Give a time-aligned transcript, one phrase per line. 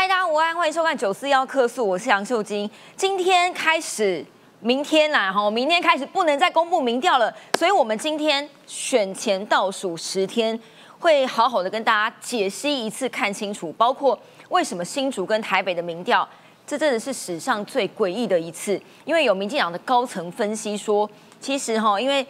[0.00, 2.68] 嗨，大家午安，欢迎收看九四幺客诉，我是杨秀晶。
[2.96, 4.24] 今天开始，
[4.60, 10.58] 明天啦，哈，明天开始不能再公布民调了，所以我们今天选前倒数十天，
[11.00, 14.18] 会好好的跟大家解析一次，看清楚，包括
[14.48, 16.26] 为什么新竹跟台北的民调，
[16.66, 21.06] 这真的是史上最诡异的一次，因为有民进党的高层分析说，
[21.42, 22.26] 其实哈，因为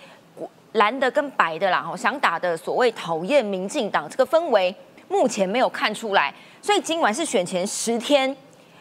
[0.72, 4.74] 蓝的跟白的啦，哈，想打的所谓讨厌民进党这个氛围，
[5.10, 6.32] 目前没有看出来。
[6.62, 8.34] 所以今晚是选前十天，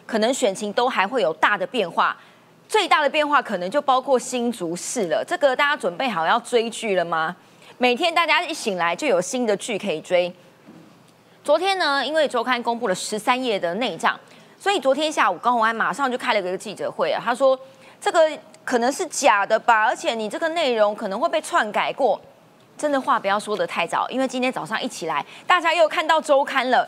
[0.05, 2.15] 可能选情都还会有大的变化。
[2.67, 5.25] 最大的变化可能就包括新竹市了。
[5.27, 7.35] 这个大家准备好要追剧了吗？
[7.79, 10.31] 每天大家一醒来就有新的剧可以追。
[11.43, 14.19] 昨天呢，因为周刊公布了十三页的内账，
[14.59, 17.19] 所以昨天下午高鸿安马上就开了个记者会啊。
[17.23, 17.59] 他说
[17.99, 18.30] 这个
[18.63, 22.21] 可能是假的吧，而且你这个内容可能会被篡改过。
[22.79, 26.88] 真的话不要说的太早，因为今天早上一起来，大家又看到周刊了。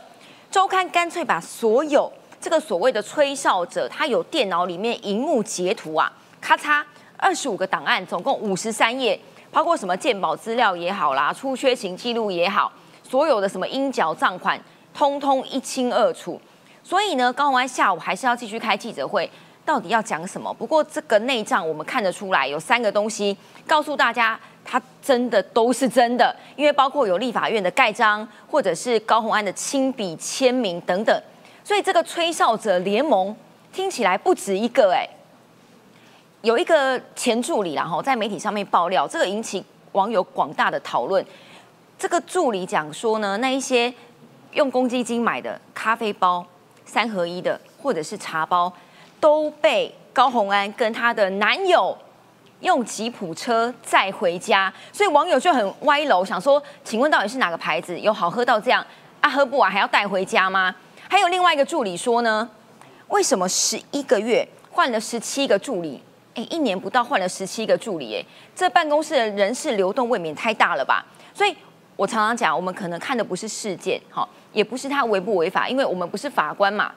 [0.50, 2.10] 周刊干脆把所有
[2.40, 6.82] 这个所谓的吹哨者，他有电脑里面荧幕截图啊，咔嚓，
[7.18, 9.20] 二十五个档案，总共五十三页，
[9.52, 12.72] 包括什么鉴宝资料也好啦，出缺勤记录也好，
[13.04, 14.58] 所有的什么应缴账款，
[14.94, 16.40] 通通一清二楚。
[16.82, 19.30] 所以呢，高宏安下午还是要继续开记者会，
[19.66, 20.54] 到底要讲什么？
[20.54, 23.36] 不过这个内账我们看得出来，有三个东西
[23.68, 24.40] 告诉大家。
[24.64, 31.22] 他真的都是真的，因为包括有立法院的盖章，或者是高鸿安的亲笔签名等等，
[31.64, 33.36] 所以这个吹哨者联盟
[33.74, 35.08] 听起来不止一个哎。
[36.42, 41.24] 有一个前助理然后在媒体上面爆料，这个引起网友广大的讨论。
[42.00, 43.94] 这个助理讲说呢，那一些
[44.54, 46.44] 用公积金买的咖啡包、
[46.84, 48.72] 三合一的或者是茶包，
[49.20, 51.96] 都被高鸿安跟他的男友。
[52.62, 58.86] 用吉普车载回家，所以网友就很歪楼，想说，请问到底是哪个牌子有好喝到这样
[59.20, 59.30] 啊？
[59.30, 60.74] 喝不完还要带回家吗？
[61.10, 62.50] 还有另外一个助理说呢，
[63.10, 66.02] 为什么十一个月换了十七个助理？
[66.36, 71.06] 哎，一年不到换了十七个助理，哎，这办公室的人事流动未免太大了吧？
[71.34, 71.56] 所以
[71.98, 76.92] 我常常讲，我们可能看的不是事件，好，也不是他违不违法，因为我们不是法官嘛。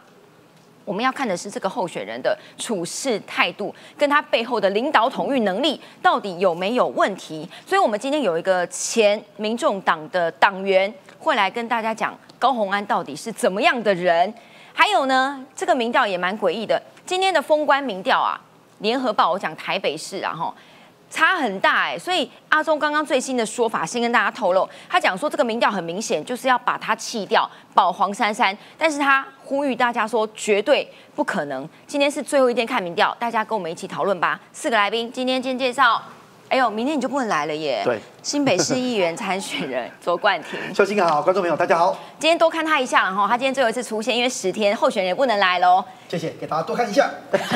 [0.84, 7.48] 我们要看的是这个候选人的处事态度，跟他背后的领导统御能力到底有没有问题。
[7.66, 14.32] 所以，我们今天有一个前民众党的党员会来跟大家讲高鸿安到底是怎么样的人。
[14.72, 16.82] 还有呢，这个民调也蛮诡异的。
[17.06, 18.40] 今天的封关民调啊，
[18.78, 20.54] 联合报我讲台北市啊，哈。
[21.14, 31.68] 差很大哎，所以阿中刚刚最新的说法，先跟大家透露，他讲说这个民调很明显就是要把他弃掉，保黄珊珊，但是他呼吁大家说绝对不可能。
[31.86, 34.40] 今天是最后一天看民调，大家跟我们一起讨论吧。
[34.52, 36.02] 四个来宾，今天先介绍。
[36.48, 37.80] 哎呦，明天你就不能来了耶！
[37.84, 41.96] 对，新北市议员参选人左冠廷，秀清好，观众朋友大家好。
[42.18, 45.84] 今天多看他一下了哈，他今天最后一次出现，因为十天候选人也不能来喽。
[46.08, 47.10] 谢谢，给大家多看一下。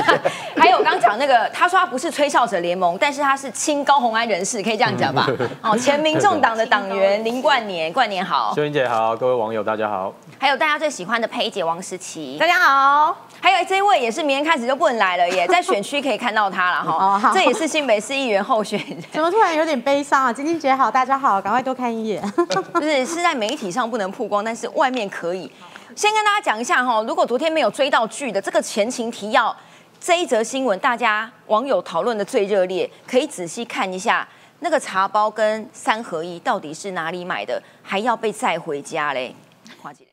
[0.56, 5.28] 还有刚讲那个，他说他不是吹哨者联盟，但是他是亲高红安人士，可以这样讲吧？
[5.62, 8.52] 哦，前民众党的党员林冠年，冠年好。
[8.56, 10.12] 秀英姐好，各位网友大家好。
[10.38, 13.16] 还有大家最喜欢的佩姐王思琪，大家好。
[13.40, 17.30] 还有这一位也是明天开始就不能来了耶，在选区可以看到他了哈。
[17.34, 18.98] 这也是新北市议员候选人。
[19.12, 20.32] 怎么突然有点悲伤啊？
[20.32, 22.22] 晶晶姐好，大家好，赶快多看一眼。
[22.74, 25.50] 就是是在媒体上不能曝光，但是外面可以。
[25.94, 29.54] 先跟大家讲一下哈，如果昨天没有追到剧的这个前情提要，
[30.00, 34.26] 这一则新闻大家网友讨论的最热烈，可以仔细看一下
[34.60, 39.34] 那个茶包跟三合一到底是哪里买的，还要被载回家嘞。
[39.80, 40.07] 华姐。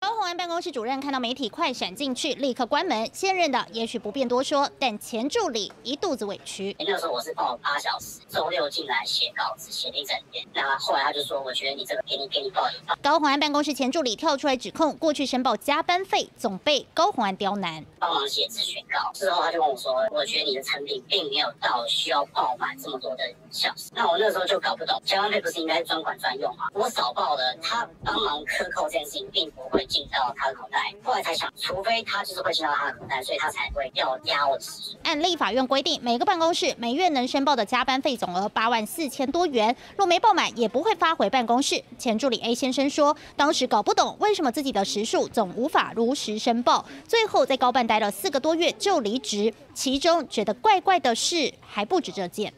[0.00, 3.06] 高鸿安办公室主任看到媒体快闪进去，立刻关门。
[3.12, 6.74] 现任的也许不便多说，但前助理一肚子委屈。
[6.78, 10.42] 那时候我是报八小时，周六进来写稿子，写了一整天。
[10.54, 12.96] 那后来他就说，我觉得你这个给你给你报一报。
[13.02, 17.84] 高鸿安办公室前助理跳出来指控，过去申报加班费总被高鸿安刁难。
[17.98, 23.90] 帮忙写咨询稿之后，他就跟我说，我觉得你的产品并没有到需要报满这么多的小时。
[23.94, 26.68] 那我那时候就搞不懂，加班费不是应该专款专用吗？
[26.72, 30.78] 我少报了，他帮忙克扣这件事情，并不会进到他的口袋。
[31.02, 34.96] 后来才想，除非他就是会进到他的口袋，所以他才会要压我的时数。
[35.02, 41.82] 按立法院规定，每个办公室每月能申报的加班费总额八万四千多元，若没报满，也不会发回办公室。
[41.98, 49.52] 前助理 A 先生说，当时搞不懂为什么自己的时数总无法如实申报，最后在高办待了四个多月就离职。
[49.74, 52.52] 其中觉得怪怪的事还不止这件。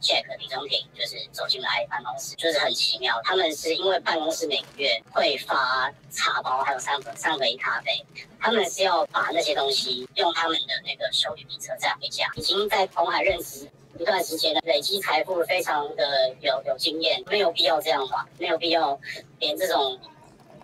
[0.00, 3.20] Jack 李宗平就是走进来办公室，就是很奇妙。
[3.22, 8.04] 他们是因为办公室每个月会发茶包，还有三三杯咖啡，
[8.40, 12.26] 他们是要把那些东西用他们的那个手旅车载回家。
[12.34, 18.26] 已经在红海任职一段时间了，累积财富非常的有有经验，没有必要这样吧？
[18.38, 18.98] 没有必要
[19.38, 20.00] 连这种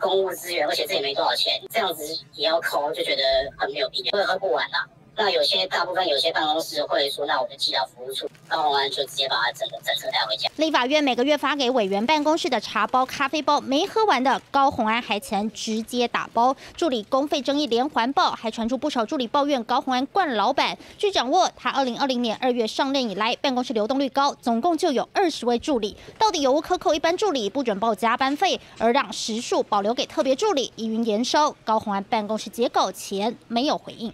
[0.00, 3.22] 公务资源，而且这也没多少钱，这样子也要抠，就觉得
[3.58, 4.88] 很没有必要，会喝不完啦。
[5.18, 10.46] 那有些大部分有些办公室会说，那我们寄到服务处，高鸿安就直接把他整个整车带回家。
[10.56, 16.54] 立法院每个月发给委员办公室的茶包、咖啡包没喝完的，高鸿安还曾直接打包。
[16.76, 20.76] 助理公费争议连环爆，还传出不少助理抱怨高鸿安惯老板。
[20.98, 25.96] 据掌握，他二零二零年二月上任以来，办公室流动率高，总共就有二十位助理。
[26.18, 31.56] 到底有无克扣一般助理不准报加班费，而让时数保留给特别助理，疑云延烧。
[31.64, 34.12] 高鸿安办公室截稿前没有回应。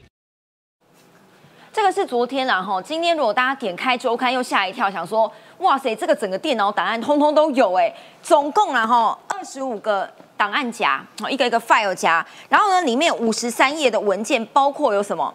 [1.73, 7.91] 这个是昨天然后今天如果大家点开周刊又吓一跳，想说哇塞，这个整个电脑档案通通都有哎，
[8.23, 15.33] 总共然后二十五个档案夹，一个一个 file 夹，然后呢里面五十三页的文件，包括有什么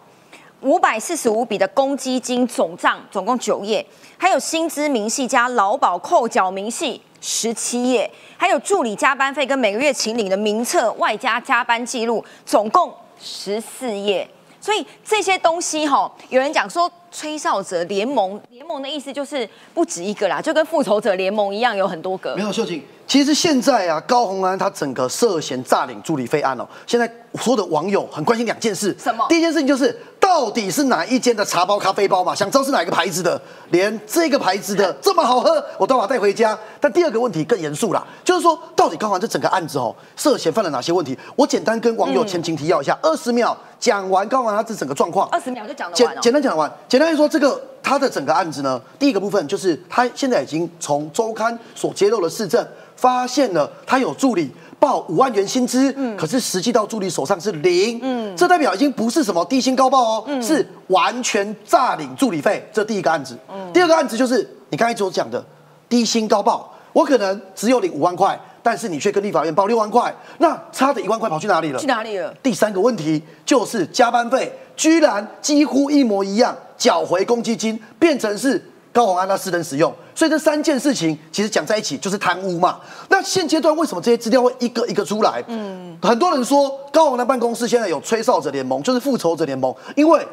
[0.60, 3.84] 五百四十五笔的公积金总账，总共九页，
[4.16, 14.28] 还有薪资明细加劳保扣缴明细十七页，还有助理加班费跟每个月请领的名册，外加加班记录，总共十四页。
[14.68, 22.36] 所以这些东西哈，有人讲说吹哨者联盟，联盟的意思就是不止一个啦，就跟复仇者联盟一样，有很多个。
[22.36, 27.10] 没有秀琴，其实现在啊，高鸿安他整个涉嫌诈领助理费案哦，现在
[27.40, 28.94] 所有的网友很关心两件事。
[29.02, 29.24] 什么？
[29.30, 32.34] 第一件事情就是到底是哪一间的茶包、咖啡包嘛？
[32.34, 33.40] 想知道是哪个牌子的？
[33.70, 36.56] 连这个牌子的 这么好喝，我都把它带回家。
[36.78, 41.18] 但第二个问题更严肃啦，就是说到底高鸿安这整个案子哦，涉嫌犯了哪些问题？
[41.34, 45.26] 我简单跟网友前情提要一下，二十秒讲完高鸿安他这整个状况。
[45.30, 46.20] 二十秒就讲得完哦。
[46.20, 52.66] 简单讲完，简单来说，这个他的整个案子呢，第一个部分就是他现在已经从周刊所揭露的市政
[52.98, 54.50] 发现了他有助理
[54.80, 63.38] 报五万元薪资，可是实际到助理手上是零，嗯，这代表已经不是什么低薪高报哦，是完全诈领助理费，这第一个案子。
[63.72, 65.44] 第二个案子就是你刚才所讲的
[65.88, 71.78] 低薪高报，我可能只有领五万块，但是你却跟立法院报六万块，那差的一万块跑去哪里了？
[71.78, 72.34] 去哪里了？
[72.42, 78.60] 第三个问题就是加班费居然几乎一模一样，缴回公积金变成是
[78.98, 82.80] 高宏安他私人使用，所以这三件事情其实讲在一起就是贪污嘛。
[83.08, 85.40] 那现阶段为什么这些资料会一个一个出来？
[85.46, 90.26] 嗯，很多人说高宏安办公室现在有吹哨者联盟，就是复仇者联盟，因为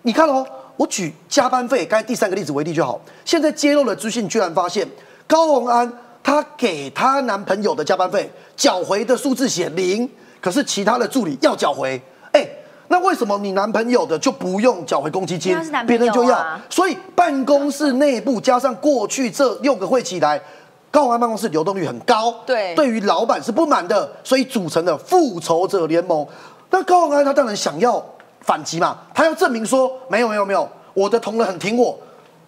[0.00, 0.46] 你看哦，
[0.78, 2.98] 我举加班费，刚才第三个例子为例就好。
[3.26, 4.88] 现在揭露的资讯居然发现
[5.26, 5.92] 高宏安
[6.22, 10.10] 她给她男朋友的加班费缴回的数字写零，
[10.40, 12.00] 可是其他的助理要缴回。
[12.86, 15.56] 哎，那为什么你男朋友的就不用缴回公积金
[15.86, 16.60] 别人就要？
[16.70, 20.40] 所以办公室内部加上过去这六个会起来。
[20.88, 26.26] 高鸿安办公室流动率很高，对对于老板是不满的，所以组成了复仇者联盟。
[26.70, 28.02] 那高鸿安他当然想要
[28.40, 31.98] 反击嘛，他要证明说没有没有没有，我的同仁很挺我。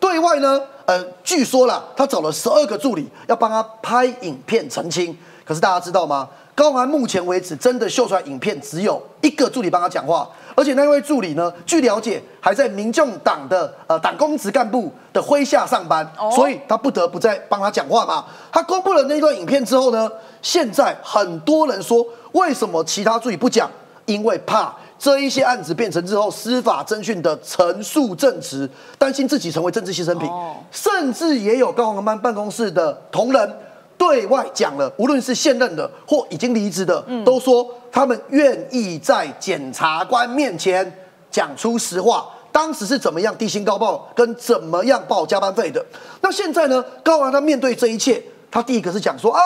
[0.00, 5.14] 对外呢，呃，据说啦，他找了十二个助理要帮他拍影片澄清。
[5.44, 6.26] 可是大家知道吗？
[6.58, 18.24] 高鸿安目前为止真的秀出来影片只有一个助理帮他讲话，而且那位助理呢，据了解还在民众党的呃党公职干部的麾下上班，哦所以他不得不再帮他讲话嘛。
[18.50, 20.10] 他公布了那段影片之后呢，
[20.42, 23.70] 现在很多人说，为什么其他助理不讲？
[24.06, 28.68] 因为怕这一些案子变成之后司法侦讯的陈述证词，
[28.98, 33.54] 担心自己成为政治牺牲品，哦甚至也有高鸿安办办公室的同仁
[33.98, 40.90] 对外讲了，无论是现任的或已经离职的，都说他们愿意在检察官面前
[41.30, 42.26] 讲出实话。
[42.50, 45.84] 当时是怎么样低薪高报，跟怎么样报加班费的？
[46.22, 46.82] 那现在呢？
[47.04, 48.20] 高昂他面对这一切，
[48.50, 49.40] 他第一个是讲说啊，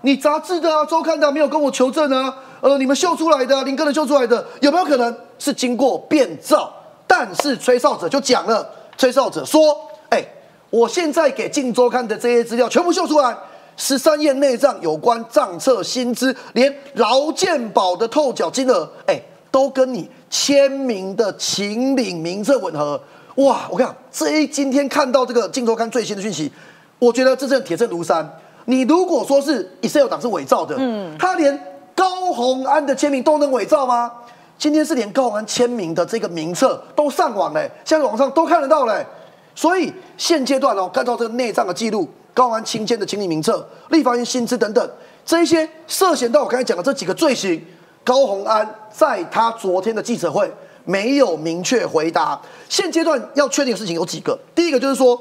[0.00, 6.72] 你杂志的啊、周刊的没有跟我求证啊，呃，你们秀出来的、林哥的秀出来的，有没有可能是经过变造？
[7.06, 9.60] 但是吹哨者就讲了，吹哨者说，
[10.08, 10.24] 哎、
[10.70, 13.36] 我现在给《镜周刊》的这些资料全部秀出来，
[13.76, 23.00] 十三页内账有关账册薪资，连劳健保的透缴金额，哎、都跟你签名的秦岭名册吻合。
[23.36, 23.68] 哇！
[23.70, 26.50] 我跟你讲，这一今天看到这个《镜周刊》最新的讯息，
[26.98, 28.26] 我觉得这真的铁证如山。
[28.64, 31.56] 你如果说是 Excel 档是伪造的，嗯，他连
[31.94, 34.10] 高鸿安的签名都能伪造吗？
[34.58, 39.06] 今天是连高鸿安签名的这个名册都上网嘞，现在网上都看得到嘞。
[39.54, 44.90] 所以现阶段哦，按照这个内账的记录，高安清签的清理名册、立法院薪资等等，
[45.24, 47.58] 这一些涉嫌到我刚才讲的这几个罪行，
[48.04, 50.52] 高鸿安在他昨天的记者会
[50.84, 52.38] 没有明确回答。
[52.68, 55.18] 现阶段要确定的事情有几个，第一个就是说，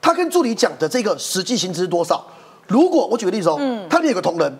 [0.00, 2.24] 他跟助理讲的这个实际薪资是多少？
[2.68, 3.58] 如果我举个例子哦，
[3.90, 4.56] 他里面有个同仁，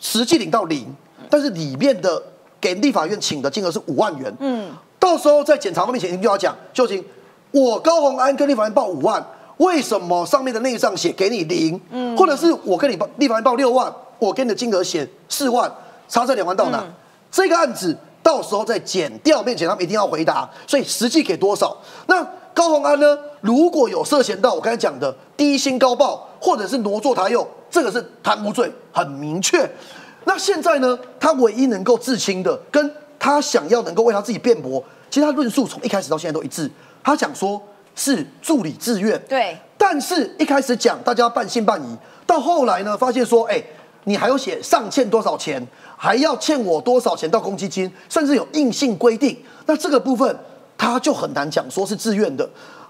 [0.00, 0.84] 实际领到零，
[1.30, 2.20] 但是里面的
[2.60, 4.68] 给立法院请的金额是五万元，嗯，
[4.98, 7.04] 到时候在检察官面前，你就要讲，究竟
[7.52, 9.24] 我高鸿安跟立法院报五万，
[9.60, 11.78] 为什么上面的内账写给你零？
[11.90, 15.70] 嗯，或者是我跟你报立法院报六万，我给你的金额写四万，
[16.08, 16.82] 差这两万到哪？
[17.30, 20.48] 这个案子到时候在减掉面前，他们一定要回答。
[20.66, 21.76] 所以实际给多少？
[22.06, 23.18] 那高鸿安呢？
[23.42, 29.70] 如果有涉嫌到我刚才讲的低薪高报，或者是挪作他用，这个是贪污罪，很明确。
[30.24, 30.98] 那现在呢？
[31.18, 36.70] 他唯一能够自清的，跟他想要能够为他自己辩驳，其实他论述从一开始到现在都一致。
[37.02, 37.60] 他讲说
[37.94, 43.62] 是助理自愿，对，但是一开始讲大家半信半疑，到后来呢，发现说，哎，
[44.04, 45.64] 你还要写上欠多少钱，
[45.96, 49.36] 还要欠我多少钱到公积金，甚至有硬性规定。
[49.66, 50.36] 那这个部分
[50.78, 52.48] 他就很难讲说是自愿的。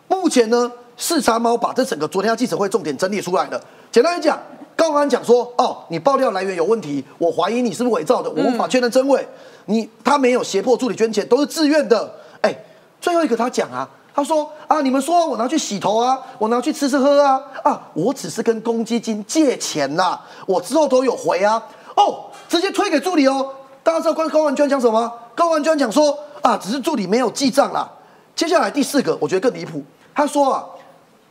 [0.09, 3.61] 目前呢，视察猫把这整个昨天的记者会重点整理出来了。
[3.91, 4.39] 简单来讲。
[4.77, 9.23] 高安讲说：“哦，你爆料来源有问题，我怀疑你是不是伪造的，我无法确认真伪。
[9.67, 12.11] 你他没有胁迫助理捐钱，都是自愿的。
[12.41, 12.57] 哎，
[12.99, 13.87] 最后一个他讲啊，
[14.21, 21.63] 他说啊，你们说我拿去洗头啊，我拿去吃吃喝啊，啊，我只是跟公积金借钱呐，我之后都有回啊。
[21.97, 23.55] 哦，直接推给助理哦。
[23.83, 25.11] 大家知道关高安娟讲什么？
[25.35, 27.91] 高安娟讲说啊，只是助理没有记账啦。
[28.37, 29.83] 接下来第四个，我觉得更离谱。
[30.15, 30.65] 他说啊，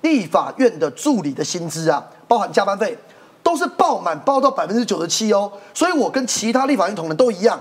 [0.02, 2.98] 立法院的助理的薪资啊，包含加班费。”
[3.42, 7.60] 都是报满，报到百分之九十七哦，所以我跟其他立法院同仁都一样。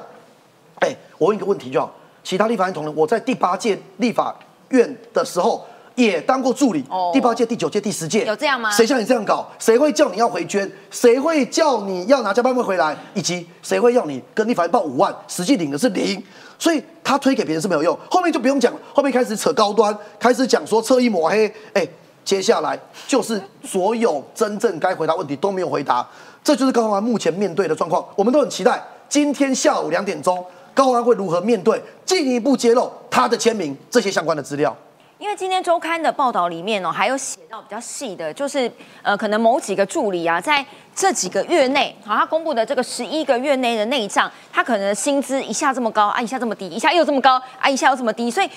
[0.81, 1.91] 哎，我问一个问题就好，
[2.23, 4.35] 其他立法院同仁，我在第八届立法
[4.71, 8.71] 院的时候也当过助理，第八届、第九届、第十届有这样吗？
[8.71, 9.49] 谁像你这样搞？
[9.59, 10.71] 谁会叫你要回捐？
[10.91, 12.97] 谁会叫你要拿加班费回来？
[13.15, 16.23] 以及谁会要你跟立法院报五万，实际领的是零？
[16.59, 17.99] 所以他推给别人是没有用。
[18.11, 21.87] 后面就不用讲，后面开始扯高端，开始讲说侧翼抹黑，哎。
[22.25, 26.07] 接下来就是所有真正该回答问题都没有回答，
[26.45, 28.05] 这就是高鸿安目前面对的状况。
[28.15, 30.45] 我们都很期待今天下午两点钟，
[30.79, 34.73] 高安会如何面对，进一步揭露他的签名这些相关的资料。
[35.19, 38.71] 因为今天周刊的报道里面哦，还有写到比较细的，就是
[39.03, 48.49] 呃，可能某几个助理啊，在这几个月内，好，他公布的这个十一个月内的内账，他可能薪资一下这么高啊，一下这么低，一下又这么高啊，一下又这么低，所以。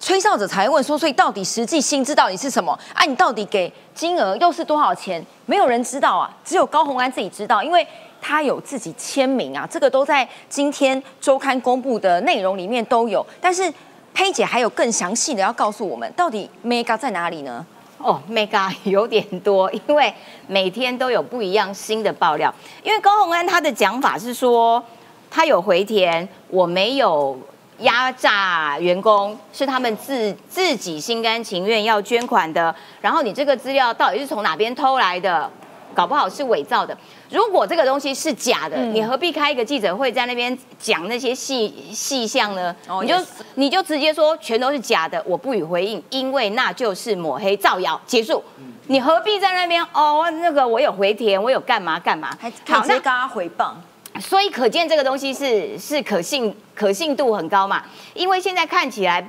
[0.00, 2.72] 吹哨者才问说，所以到底实际薪资到底是什么？
[2.94, 5.20] 啊，你到底给金额又是多少钱？
[5.44, 7.84] 没有人知道啊，只有高鸿安自己知道，因为
[8.20, 13.24] 他有自己签名啊，这个都在今天周刊公布的内容里面都有。
[13.40, 13.72] 但是
[14.12, 17.64] 佩姐还有更详细的要告诉我们，到底 mega 在哪里呢？
[17.98, 20.12] 哦，mega 有点多，因为
[20.46, 22.54] 每天都有不一样新的爆料。
[22.82, 24.82] 因为高鸿安他的讲法是说，
[25.30, 27.38] 他有回填，我没有。
[27.82, 35.48] 压榨员工是他们自自己心甘情愿要捐款的，然后你这个资料到底是从哪边偷来的？
[35.94, 36.98] 搞不好是伪造的。
[37.30, 42.74] 如果这个东西是假的，你何必开一个记者会在那边讲那些细细项呢？
[43.02, 43.14] 你就
[43.56, 48.42] 你就直接说全都是假的，我不予回应，因为那就是抹黑造谣，结束。
[48.86, 50.24] 你何必在那边哦？
[50.40, 52.30] 那个我有回填，我有干嘛干嘛？
[52.66, 53.72] 好，那刚刚回谤。
[54.18, 57.84] 所以可见这个东西是是可信可信度很高嘛？
[58.14, 59.28] 因为现在看起来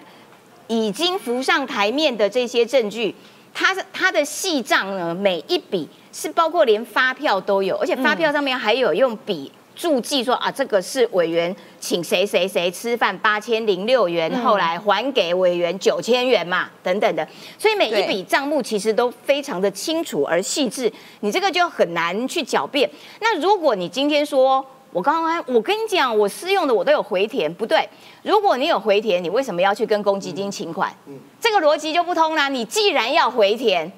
[0.67, 3.13] 已经浮上台面的这些证据，
[3.53, 9.51] 它它的细账呢，每一笔是包括连发票都有，而且发票上面还有用笔。
[9.75, 17.25] 注记说啊，这个是委员请谁谁谁吃饭八千零六元，后来还给委员九千元嘛，等等的。
[17.57, 22.89] 所以每一笔账目其实都非常的清楚而细致，你这个就很难去狡辩。
[23.21, 27.87] 那如果你今天说，我刚刚我跟你讲，我私用的我都有回填，不对。
[28.23, 30.93] 如果你有回填，你为什么要去跟公积金请款？
[31.39, 32.49] 这个逻辑就不通啦。
[32.49, 33.89] 你既然要回填，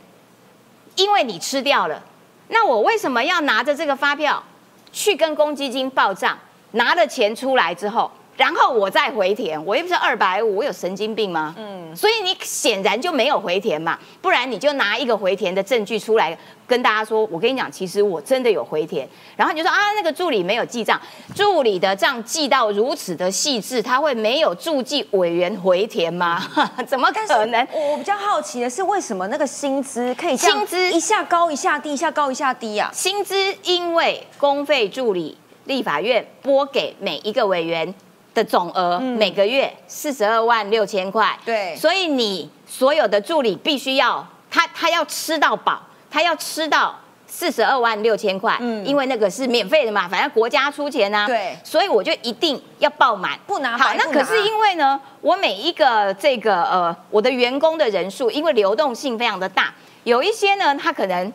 [0.95, 2.01] 因为你吃掉了，
[2.49, 4.43] 那我为什么要拿着这个发票？
[4.91, 6.37] 去跟公积金报账，
[6.71, 11.53] 拿了钱出来之后，然后我再回填，我又不是二百五，我有神经病吗？
[11.59, 20.99] 嗯，所以你显然就没有回填嘛，不然你就拿一个回填的证据出来跟大家说，我跟你讲，其实我真的有回填，然后你就说啊，那个助理没有记账，
[21.35, 26.41] 助理的账记到如此的细致，他会没有注记委员回填吗？
[26.87, 27.67] 怎么可能？
[27.71, 32.89] 我比较好奇的是，为什么那个薪资可以薪资一下高一下低，一下高一下低啊？
[32.91, 37.93] 薪资因为公费助理立法院拨给每一个委员。
[38.33, 46.95] 的总额每个月四十二万六千块，对，所以你所有的助理必须要他他要吃到饱，他要吃到
[47.27, 59.73] 四十二万六千块，嗯，因为那个是免费的嘛，反正国家出钱啊，对，所以我就一定要报满，不拿好，那可是因为呢，我每一个这个呃我的员工的人数，因为流动性非常的大，
[60.03, 61.31] 有一些呢，他可能。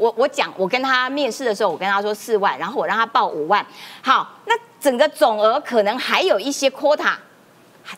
[0.00, 3.66] 我我讲，我跟他面试的时候，我跟他说四万，然后我让他报五万。
[4.00, 7.14] 好，那整个总额可能还有一些 quota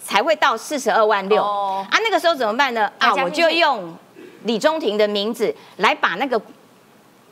[0.03, 1.87] 才会到四十二万六啊。
[2.03, 2.91] 那个时候怎么办呢？
[2.99, 3.95] 啊，我就用
[4.45, 6.41] 李中庭的名字来把那个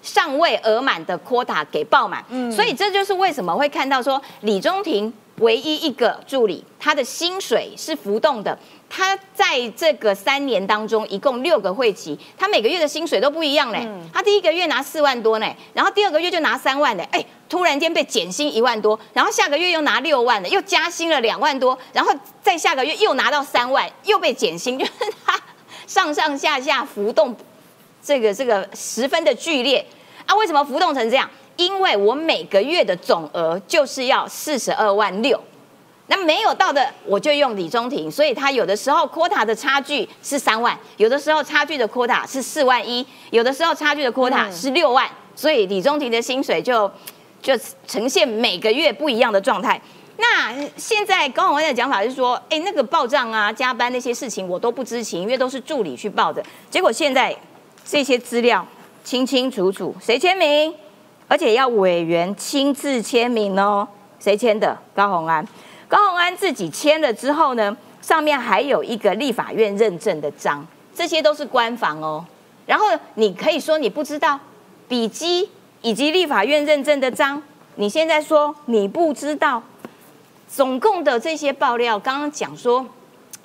[0.03, 8.59] 尚未额满的 quota 给爆满，所以这就是为什么会看到说李中庭唯一一个助理，他的薪水是浮动的。
[8.91, 13.87] 他在这个三年当中，一共六个会期，他每个月的薪水都不一样嘞。
[14.13, 24.93] 他第一个月拿四万多呢，然后第二个月就拿三万呢，哎，突然间被减薪一万多，然后下个月又拿六万了，又加薪了两万多，然后再下个月又拿到三万，又被减薪，就是
[25.25, 25.39] 他
[25.87, 27.37] 上上下下浮动，
[28.03, 29.85] 这个这个十分的剧烈
[30.27, 30.35] 啊！
[30.35, 31.29] 为什么浮动成这样？
[31.57, 35.39] 因为我每个月的总额就是要四十二万六。
[36.11, 46.91] 那没有到的，我就用李中庭，所以他有的时候 quota 的差距是三万，有的时候差距的 quota 是四万一，有的时候差距的 quota 是六万，所以李中庭的薪水就
[47.43, 47.53] 就
[47.87, 49.81] 呈现每个月不一样的状态。
[50.17, 56.43] 那现在高宏安的讲法是说，哎，那个报账啊、加班那些事情我都不知情，因为都是助理去报的。
[56.71, 57.37] 结果现在
[57.85, 58.67] 这些资料
[59.05, 60.75] 清清楚楚，谁签名，
[61.29, 63.87] 而且要委员亲自签名哦，
[64.19, 64.77] 谁签的？
[64.95, 65.47] 高宏安。
[65.89, 70.65] 高鸿安自己签了之后呢，上面还有一个立法院认证的章，
[70.95, 72.25] 这些都是官方哦。
[72.67, 74.39] 然后你可以说你不知道
[74.87, 75.49] 笔记
[75.81, 77.43] 以及立法院认证的章，
[77.77, 79.63] 你现在说你不知道，
[80.47, 82.87] 总共的这些爆料，刚刚讲说。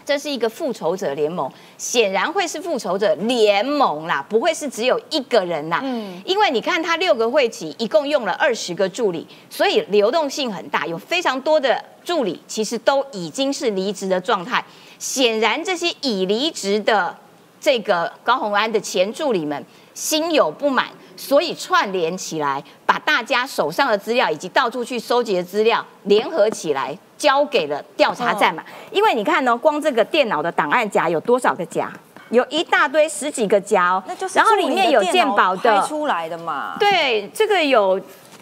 [0.05, 5.79] 这是一个复仇者联盟，显然会是复仇者联盟啦，不会是只有一个人啦。
[5.81, 14.63] 嗯，因为你看他六个会期，一共用了二十个助理，所以流动性很大，有非常多的助理其实都已经是离职的状态。
[14.99, 17.15] 显然这些已离职的
[17.59, 26.97] 这个高鸿安的前助理们心有不满，所以串联起来，把大家手上的资料以及到处去收集的资料联合起来。
[27.15, 28.61] 交给了调查站嘛？
[28.91, 31.89] 因为你看呢，光这个电脑的档案夹有多少个夹？
[32.31, 34.03] 有一大堆十几个夹哦。
[34.05, 34.37] 那就是。
[34.37, 36.75] 然后里面有鉴宝的出来的嘛？
[36.77, 37.97] 对，这个有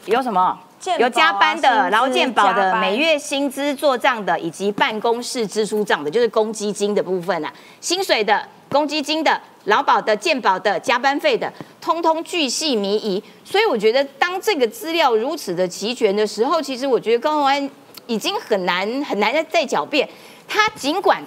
[0.06, 0.58] 有什么？
[1.00, 7.54] 有加班的，然后鉴宝的，每月薪资做账的，以及办公室支出账的，就是公积金的部分啊。
[7.80, 13.24] 薪水的、公积金的、劳保的、健保的、加班费的，通通巨细靡遗。
[13.44, 17.70] 所以我觉得，当这个资料如此的齐全的时候，其实我觉得高宏安。
[18.08, 20.10] 已经很难很难再再狡辩。
[20.46, 21.24] 他尽管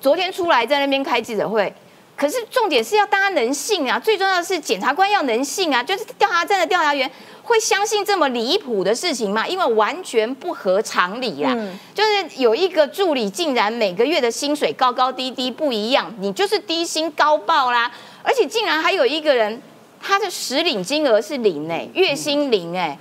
[0.00, 1.70] 昨天出来在那边开记者会，
[2.16, 3.98] 可是重点是要大家能信啊。
[3.98, 7.10] 最重要的是检察官要能信啊，就是调查站的调查员
[7.42, 9.46] 会相信这么离谱的事情吗？
[9.46, 11.56] 因为完全不合常理啦。
[11.94, 17.90] 就是有一个助理竟然每个月的薪水高高低低不一样，你就是低薪高报啦。
[18.22, 19.60] 而且竟然还有一个人，
[20.00, 22.98] 他的实领金额是零哎，月薪零哎，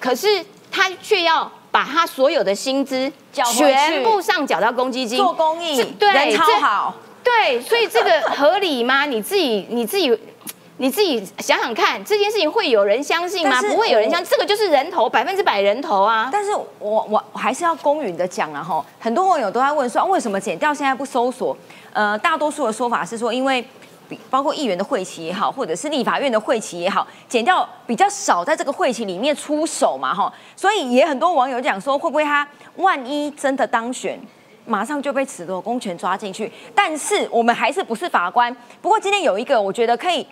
[0.00, 1.50] 可是他却要。
[1.74, 6.94] 把他所有的薪资全部上缴到公积金，做公益，人超好，
[7.24, 9.06] 对，所以这个合理吗？
[9.06, 10.16] 你自己你自己
[10.78, 13.60] 你自己想想看，这件事情会有人相信吗？
[13.62, 16.28] 不会有人相信，这个就是人头，百分之百人头啊！
[16.32, 21.56] 但是我我还是要公允的讲啊，哈，很多网友都在问说，为什么剪掉现在不搜索？
[21.92, 23.64] 呃，大多数的说法是说，因为。
[24.28, 34.20] 包括议员的会期也好，或者是立法院的会期也好，减掉比较少在这个会期里面出手嘛，哈，所以也很多网友讲说，会不会他万一真的当选，
[34.66, 36.52] 马上就被褫夺公权抓进去？
[36.74, 38.54] 但是我们还是不是法官？
[38.82, 40.24] 不过今天有一个我觉得可以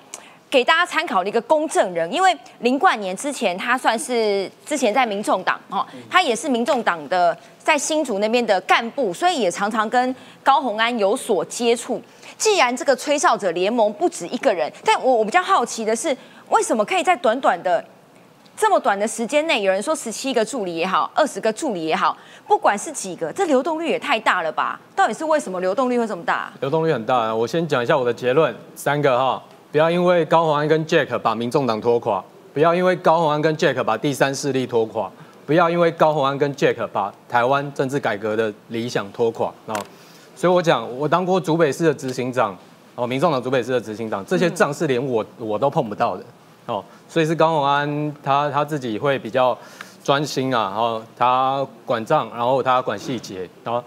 [0.53, 12.03] 给大家参考的一个公证人，因为林冠年之前他算是之前在民众党哦，他也是民众党的在新竹那边的干部，所以也常常跟高鸿安有所接触。
[12.37, 16.15] 既然这个吹哨者联盟不止一个人，但我我比较好奇的是，
[16.51, 17.83] 为什么可以在短短的
[18.55, 22.15] 这么短的时间内，有人说十七个助理也好，二十个助理也好，
[22.47, 24.79] 不管是几个，这流动率也太大了吧？
[24.95, 26.53] 到底是为什么流动率会这么大？
[26.61, 35.11] 流动率很大，我先讲一下我的结论，三个哈，不要因为高鸿安跟 Jack 把民众党拖垮，不要因为高鸿安跟 Jack 把第三势力拖垮，
[35.47, 39.75] 不要因为高鸿安跟 Jack 把台湾政治改革的理想拖垮啊。
[40.37, 42.55] 所以我讲，我当过竹北市的执行长，
[42.95, 46.25] 哦，民众党竹北市的执行长，这些账是连我我都碰不到的，
[46.67, 49.57] 哦，所以是高鸿安他他自己会比较
[50.05, 53.83] 专心啊，然后他管账，然后他管细节，然后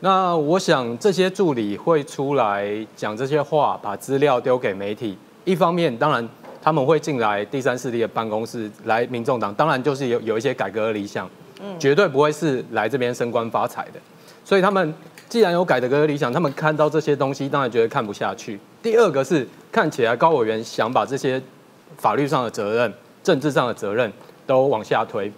[0.00, 5.16] 那我想这些助理会出来讲这些话，把资料丢给媒体，
[5.48, 6.28] 一方面当然
[6.62, 11.28] 他们会进来第三势力的办公室来民众党，当然就是有有一些改革的理想，
[11.62, 14.00] 嗯，绝对不会是来这边升官发财的，
[14.44, 14.94] 所以他们。
[15.28, 18.58] 既然有改革的理想，他们看到这些东西，当然觉得看不下去。
[18.82, 21.38] 第二个是看起来高委员想把这些
[21.98, 22.90] 法律上的责任、
[23.22, 24.10] 政治上的责任
[24.46, 25.30] 都往下推，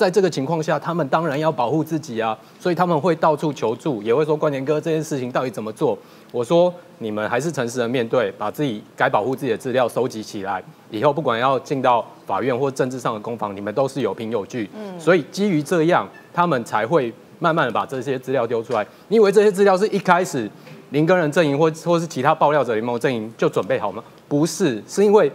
[0.00, 5.98] 在这个情况下，他们当然要保护自己啊，所以他们会到处求助，也会说关联哥这件事情到底怎么做？
[6.32, 14.70] 我说你们还是诚实的面对，把自己该保护自己的资料收集起来，以后不管要进到法院或政治上的攻防，你们都是有凭有据。
[14.74, 18.86] 嗯，所以基于这样，他们才会慢慢的把这些资料丢出来。
[19.08, 20.50] 你以为这些资料是一开始
[20.92, 24.02] 林根人阵营或或是其他爆料者联盟阵营就准备好吗？
[24.26, 25.30] 不是，是因为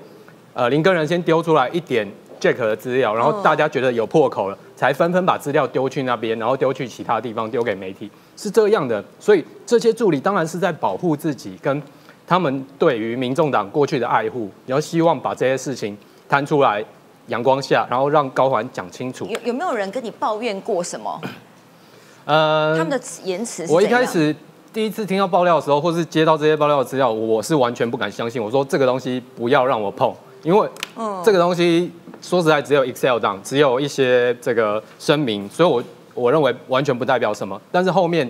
[0.56, 8.10] 呃林根人先丢出来一点 Jack 的资料，然后大家觉得有破口了，才纷纷把资料丢去那边，然后丢去其他地方，丢给媒体。
[8.38, 11.82] 是这样的，所以这些助理当然是在保护自己，跟
[12.28, 16.84] 他们对于民众党过去的爱护，然后希望把这些事情摊出来
[17.28, 19.26] 阳光下，然后让高环讲清楚。
[19.28, 21.21] 有有没有人跟你抱怨过什么？
[22.26, 24.36] 呃，他们的言辞我一开始
[24.74, 28.43] 第一次听到爆料的时候，或是接到这些爆料的资料，我是完全不敢相信。
[28.43, 30.12] 我说这个东西不要让我碰，
[30.45, 30.69] 因为
[31.23, 37.60] 这个东西说实在只有 Excel 档，只有一些这个声明，所以我我认为完全不代表什么。
[37.71, 38.29] 但是后面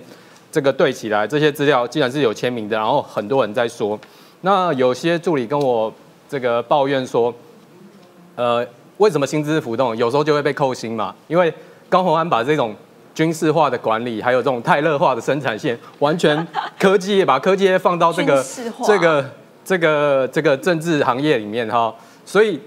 [0.49, 3.99] 这个对起来，这些资料既然是有签名的，然后很多人在说，
[4.41, 5.93] 那有些助理跟我
[6.30, 7.34] 这个抱怨说，
[8.38, 8.65] 呃，
[8.97, 9.95] 为什么薪资浮动？
[9.97, 11.54] 有时候就会被扣薪嘛，因为
[11.89, 12.73] 高鸿安把这种
[13.13, 16.47] 军事化的管理，还有这种泰勒化的生产线，完全
[16.80, 18.41] 科技业把科技业放到这个
[18.88, 19.30] 这个
[19.65, 22.58] 这个这个政治行业里面哈，所以。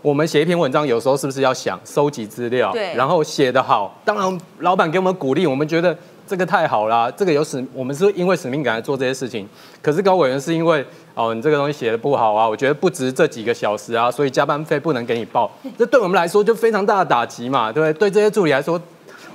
[0.00, 3.92] 我们写一篇文章，有时候是不是要想收集资料，对然后写得好？
[4.04, 9.46] 当然，老板给我们鼓励，我们觉得这个太好了，这个有使，我们是因为使命感来做这些事情。
[9.82, 15.50] 可是高委员是因为哦，你这个东西写的不好啊，我觉得不值这几个小时啊，所以加班费不能给你报。
[15.76, 18.08] 这对我们来说就非常大的打击嘛，对不对？
[18.08, 18.80] 对这些助理来说，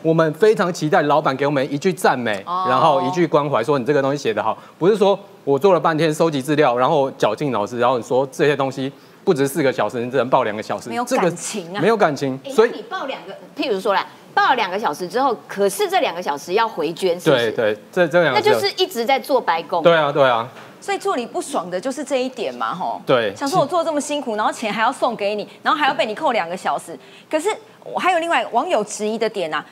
[0.02, 8.92] 我们非常期待老板给我们一句赞美，哦然后一句关怀，说你这个东西写得好，不是说我做了半天收集资料，然后绞尽脑汁，然后你说这些东西
[9.24, 17.52] 不值四个小时，你只能报两个小时，没有感情啊没有感情，哎所以你报两个，譬如说啦，报了两个小时之后，可是这两个小时要回捐，是不是？
[17.52, 19.84] 对对，这这两个那就是一直在做白工。
[19.84, 20.48] 对啊对啊，
[20.80, 23.02] 所以助理不爽的就是这一点嘛，吼。
[23.06, 26.98] 对想说我做这么辛苦，然后钱还要送给你，然后还要被你扣两个小时。
[27.30, 27.50] 可是
[27.84, 29.66] 我还有另外网友质疑的点啊，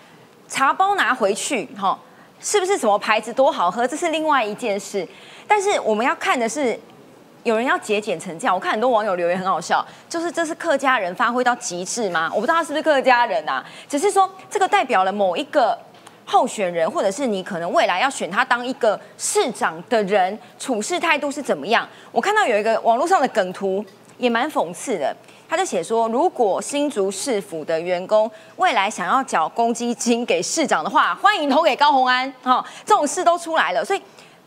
[0.49, 1.97] 茶包拿回去，哈，
[2.41, 5.07] 是不是什么牌子多好喝，这是另外一件事。
[5.51, 6.79] 但是我们要看的是。
[7.43, 12.29] 有人要节俭成这样，我看很多网友留言很好笑，就是这是客家人发挥到极致吗？
[12.31, 15.75] 我不知道他是不是客家人啊，只是说这个代表了某一个
[16.23, 21.89] 候选人，或者是你可能未来要选他当一个市长的人，处事态度是怎么样？
[22.11, 23.83] 我看到有一个网络上的梗图，
[24.19, 25.11] 也蛮讽刺的。
[25.49, 32.31] 他就写说，如果新竹市府的员工未来想要缴公积金给市长的话，欢迎投给高虹安。
[32.43, 34.01] 哦，这种事都出来了，所以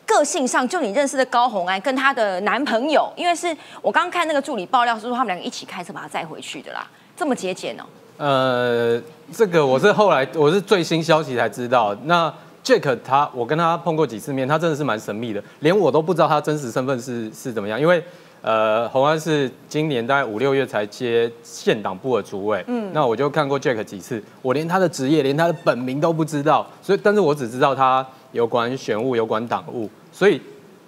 [0.06, 3.48] 个性上，就你认识的高红安跟她的男朋友，因为是
[3.80, 6.86] 我刚刚看那个助理爆料是说他们两个一起开车把他载回去的啦，
[7.16, 7.84] 这么节俭哦。
[8.16, 11.96] 呃，这个我是后来我是最新消息才知道。
[12.04, 17.80] 那 Jack 他，我跟他碰过几次面，他真的是蛮神秘的，连我都不知道他真实身份是是怎么样。
[17.80, 18.02] 因为
[18.40, 30.40] 呃，洪安是今年大概五六月才接县党部的主委，嗯，那我就看过 Jack 几次，我连他的职业，连他的本名都不知道，所以但是我只知道他有关选务，有关党务，所以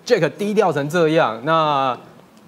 [0.04, 1.96] Jack 低调成这样，那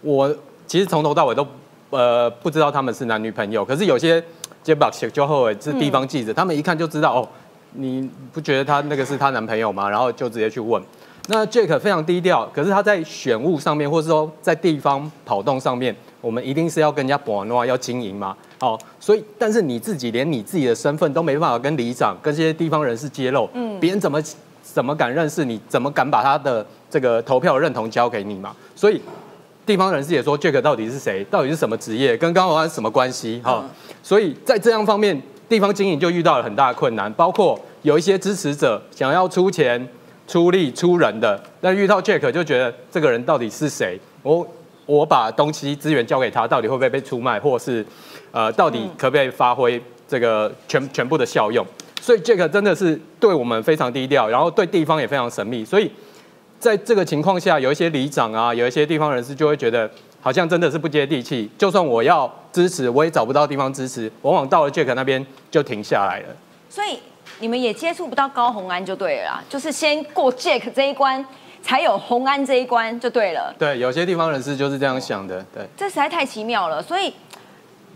[0.02, 0.28] 我
[0.66, 1.46] 其实从头到尾都
[1.90, 4.22] 呃不知道他们是男女朋友，可是有些
[4.64, 7.28] 接把就后尾是地方记者，他们一看就知道哦，
[7.74, 9.88] 你不觉得他那个是她男朋友吗？
[9.88, 10.82] 然后就直接去问。
[11.28, 18.34] 那 Jack 非常低调，可是他在选务上面，或是说在地方跑动上面，我们一定是要跟人家博诺要经营嘛。
[18.60, 24.20] 好、所以但是你自己连你自己的身份都没办法跟里长、跟这些地方人士揭露，嗯，别人怎么
[24.72, 25.60] 怎么敢认识你？
[25.68, 28.54] 怎么敢把他的这个投票认同交给你嘛？
[28.76, 29.00] 所以
[29.66, 31.24] 地方人士也说，Jack 到底是谁？
[31.30, 32.16] 到底是什么职业？
[32.16, 33.40] 跟高宏安什么关系？
[33.44, 33.64] 哈、
[34.02, 39.88] 所以在这样方面，地方经营就遇到了很大的困难，包括有一些支持者想要出钱、
[40.26, 43.98] 出力、出人的，但遇到 Jack 就觉得这个人到底是谁？
[44.22, 44.46] 我
[44.86, 47.84] 我把东西资源交给他，到底会不会被出卖，或是
[48.30, 51.66] 呃，到底可不可以发挥这个全全部的效用？
[52.00, 55.90] 所以 Jack 真的是对我们非常低调，然后对地方也非常神秘，所以。
[56.60, 59.88] 在这个情况下，有一些里长啊，有一些地方人士就会觉得，
[60.20, 61.48] 好像真的是不接地气。
[61.56, 66.34] 就算我要支持，我也找不到地方支持，往往到了 Jack 那边就停下来了。
[66.68, 66.98] 所以
[67.38, 71.24] 你们也接触不到高红安就对了啦，就是先过 Jack 这一关，
[71.62, 73.54] 才有红安这一关就对了。
[73.56, 75.46] 对，有些地方人士就是这样想的。
[75.54, 76.82] 对，这实在太奇妙了。
[76.82, 77.14] 所以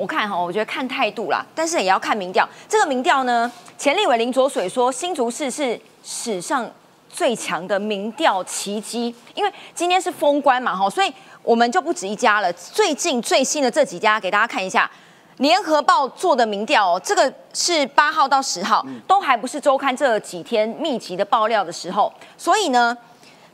[0.03, 2.45] 我看哈，我觉得看态度啦，但是也要看民调。
[2.69, 6.69] 这个民调呢，前立委林卓水说，新竹市是史上
[7.09, 12.53] 最强的民调奇迹，因为今天是封关嘛哈，所以我们就不止一家了。
[12.53, 14.91] 最近最新的这几家给大家看一下，
[15.37, 22.99] 联合报做的民调哦，这个是八号到十号，都还不是周刊这几天密集的爆料的时候，所以呢，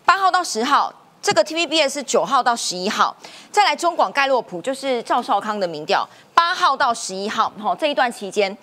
[0.06, 3.14] 八号到十号，这个 TVBS 是九号到十一号，
[3.50, 8.56] 再来中广盖洛普就是赵少康的民调，八号到十一号，哈，这一段期间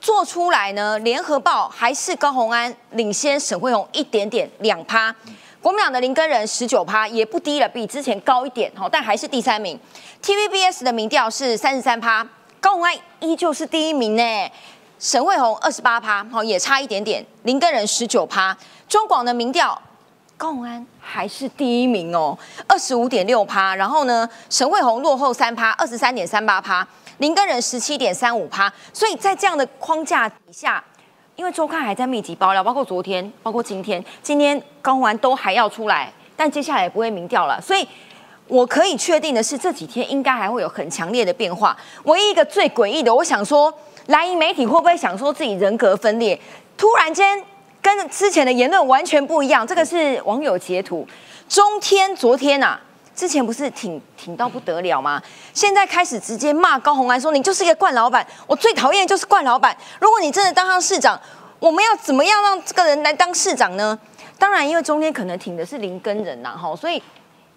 [0.00, 5.14] 做出来呢，联合报还是高虹安领先沈惠宏一点点两趴。
[5.60, 9.78] 国民党的林根人十九趴也不低了，比之前高一点哈，但还是第三名。
[10.22, 12.26] TVBS 的民调是三十三趴，
[12.58, 14.50] 高虹安依旧是第一名呢。
[14.98, 17.22] 沈惠宏二十八趴，好也差一点点。
[17.42, 18.56] 林根人十九趴，
[18.88, 19.78] 中广的民调
[20.38, 23.74] 高虹安还是第一名哦，二十五点六趴。
[23.74, 26.88] 然后呢，沈惠宏落后三趴，二十三点三八趴。
[27.20, 28.70] 林根人十七点三五趴。
[28.92, 30.84] 所以在这样的框架底下。
[31.36, 37.58] 因为周刊还在密集爆料，包括昨天，包括今天，今天高完都还要出来，但接下来也不会民调了。
[37.58, 37.88] 所以
[38.46, 41.74] 我可以确定的是，这几天应该还会有很强烈的变化。
[42.02, 43.72] 唯一一个最诡异的，我想说，
[44.08, 46.38] 蓝营媒体会不会想说自己人格分裂，
[46.76, 47.42] 突然间
[47.80, 49.66] 跟之前的言论完全不一样？
[49.66, 51.08] 这个是网友截图。
[51.48, 52.78] 中天昨天呐。
[53.20, 55.22] 之前不是挺挺到不得了吗？
[55.52, 59.76] 现在开始直接骂高红安，说你就是一个惯老板，我最讨厌就是惯老板。
[60.00, 61.20] 如果你真的当上市长，
[61.58, 63.98] 我们要怎么样让这个人来当市长呢？
[64.38, 67.02] 当然，因为中间可能挺的是林根人呐，哈，所以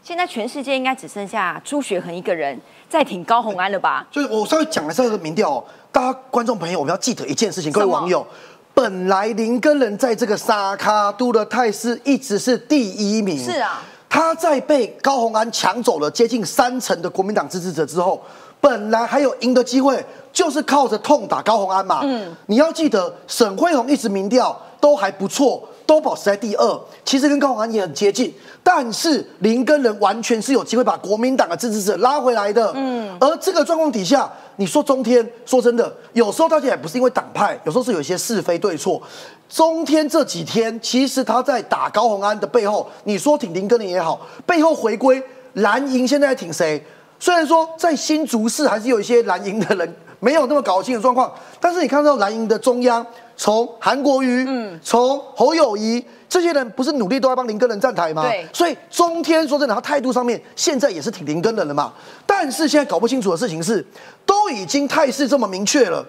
[0.04, 4.06] 现在全世界应该只剩下朱学恒一个人在挺高红安了吧？
[4.12, 8.28] 所以我稍微讲了这个民调，大家观众朋友，我们要记得一件事情，各位网友，
[8.74, 13.82] 本来林根人在这个沙卡都的态势一直是第一名，是啊。
[14.14, 18.22] 他在被高鸿安抢走了接近三成的国民党支持者之后，
[18.62, 22.02] 本来还有赢的机会，就是靠着痛打高鸿安嘛。
[22.04, 28.32] 嗯，你要记得，沈惠宏一直民调都还不错，都保持在第二，其实跟高鸿安也很接近。
[28.62, 32.72] 但是林根人完全是有机会把国民党的支持者拉回来的。
[32.76, 39.02] 嗯，而这个状况底下，你说中天，说真的，有时候大家也不是因为党派，有时候是有一些是非对错。
[39.50, 45.22] 中天这几天，其实他在打高鸿安的背后，你说挺林根林也好，背后回归
[45.54, 46.84] 蓝营，现在在挺谁？
[47.20, 53.06] 虽然说在新竹市还是有一些蓝营的人没有那么搞清楚状况，但是你看到蓝营的中央，
[53.38, 58.24] 从韩国瑜，嗯，从侯友谊这些人，不是努力都要帮林根人站台吗？
[58.24, 58.44] 对。
[58.52, 61.94] 所以中天说真的，他态度上面现在也是挺林根人的嘛。
[62.26, 63.86] 但是现在搞不清楚的事情是，
[64.26, 66.04] 都已经态势这么明确了。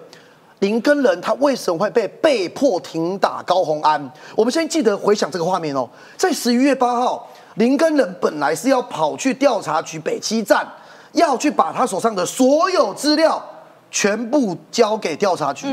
[0.61, 4.11] 林根人他为什么会被被迫停打高红安？
[4.35, 10.67] 我们先记得回想这个画面哦，在十一月八号，林根人本来是要跑去调查局北七站，
[11.11, 13.39] 要去把他手上的所有资料。
[13.95, 15.65] 全部交给调查局，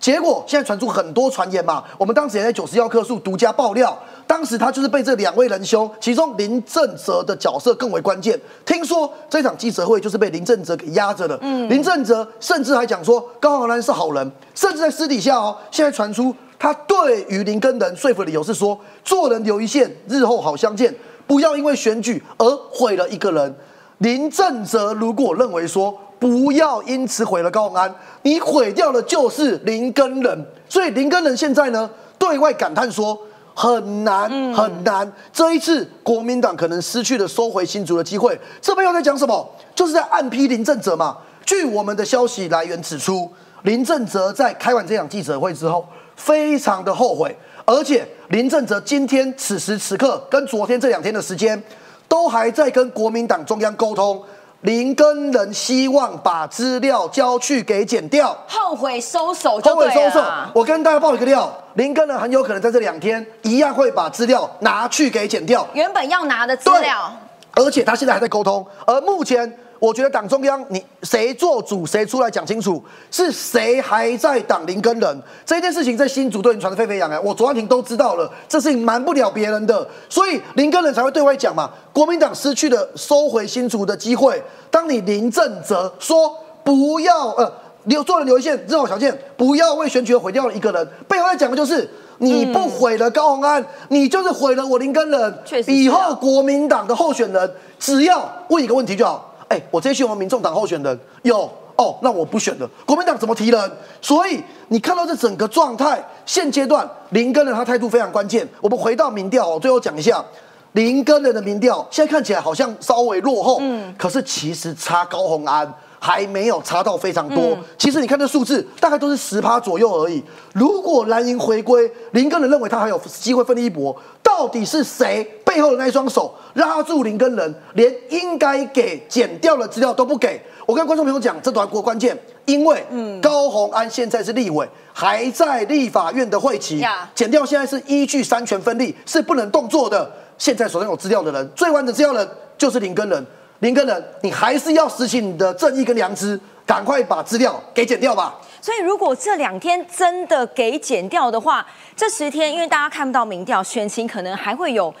[0.00, 1.84] 结果现在传出很多传言嘛。
[1.96, 8.36] 我们当时也在九十幺棵树独家爆料，当时他就是被这两位仁兄，其中林正泽的角色更为关键。
[8.66, 11.38] 听说这场记者会就是被林正泽给压着的。
[11.68, 20.92] 林正泽甚至还讲说高鸿安是好人，甚至在私底下哦，现在传出他对于林根人说服的理由是说，做人留一线，日后好相见，
[21.28, 23.54] 不要因为选举而毁了一个人。
[23.98, 25.96] 林正泽如果认为说。
[26.18, 33.18] 不要因此毁了高鸿安，你毁掉的就是林根人，所以林根人现在呢对外感叹说
[33.54, 38.38] 很难很难，这一次国民党可能失去了收回新竹的机会。
[38.60, 39.48] 这边又在讲什么？
[39.74, 41.16] 就是在暗批林正哲嘛。
[41.44, 43.28] 据我们的消息来源指出，
[43.62, 51.60] 林正哲在开完这场记者会之后，非常的后悔，而且林正哲今天此时此刻跟昨天这两天的时间，
[52.06, 54.22] 都还在跟国民党中央沟通。
[54.62, 60.24] 林根人希望把资料交去给剪掉，后悔收手，后悔收手。
[60.52, 67.12] 我跟大家报一个料，林根人很有可能在这两天一样会把资料拿去给剪掉，原本要拿的资料，
[67.54, 69.56] 而且他现在还在沟通，而目前。
[69.78, 77.24] 我觉得党中央，你谁做主，谁出来讲清楚，是谁还在党林跟人这件事情，在新竹都已经传得沸沸扬扬。
[77.24, 81.70] 我卓安婷都知道了，这事情瞒不了别人的，所以林跟人才会对外讲嘛。
[81.92, 84.42] 国民党失去了收回新竹的机会。
[84.70, 87.52] 当你林正泽说不要呃
[87.84, 91.88] 留做了留一线，任何条件，不要为选举而毁掉了一个人，背后在讲的就是
[92.18, 95.38] 你不毁了高鸿安，你就是毁了我林根人。
[95.68, 99.27] 以后国民党的候选人只要问一个问题就好。
[99.48, 102.68] 哎，我这些选我们民众党候选人有哦，那我不选了。
[102.84, 103.72] 国民党怎么提人？
[104.02, 108.46] 所以你看到这整个状态，现阶段林根的他态度非常关键。
[108.60, 110.24] 我们回到民调哦，最后讲一下
[110.72, 117.56] 林根人的民调，现在看起来好像稍微落后，嗯，可是其实差高红安还没有差到非常多。
[117.76, 120.22] 其实你看这数字，大概都是十趴左右而已。
[120.52, 130.40] 如果蓝营回归，林根人认为他还有机会奋力一搏，到底是谁背后的那一双手拉住林根人，连应该给剪掉的资料都不给？
[130.66, 132.84] 我跟观众朋友讲，这段国关键，因为
[133.22, 140.10] 高鸿安现在是立委，还在立法院的会期呀，剪掉现在是依据三权分立，是不能动作的。
[140.36, 143.26] 现在手上有资料的人，最完整资料的人就是林根人。
[143.60, 148.36] 林根人，你还是要实行你的正义跟良知，赶快把资料给剪掉吧。
[148.60, 151.66] 所以如果这两天真的给剪掉的话，
[151.96, 154.94] 这十天因为大家看不到民调，选情可能还会有，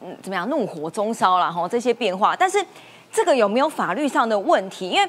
[0.00, 2.34] 嗯，怎么样怒火中烧啦，哈这些变化。
[2.34, 2.64] 但是
[3.12, 4.88] 这个有没有法律上的问题？
[4.88, 5.08] 因为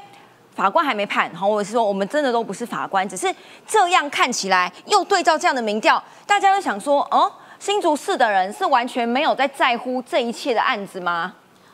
[0.55, 3.33] 法官还没判，好，我是说我们真的都不是法官，只是
[3.65, 11.33] 这样看起来，又对照这样的民调，大家都想说，哦，新竹市的人是完全没有在在乎这一切的案子吗？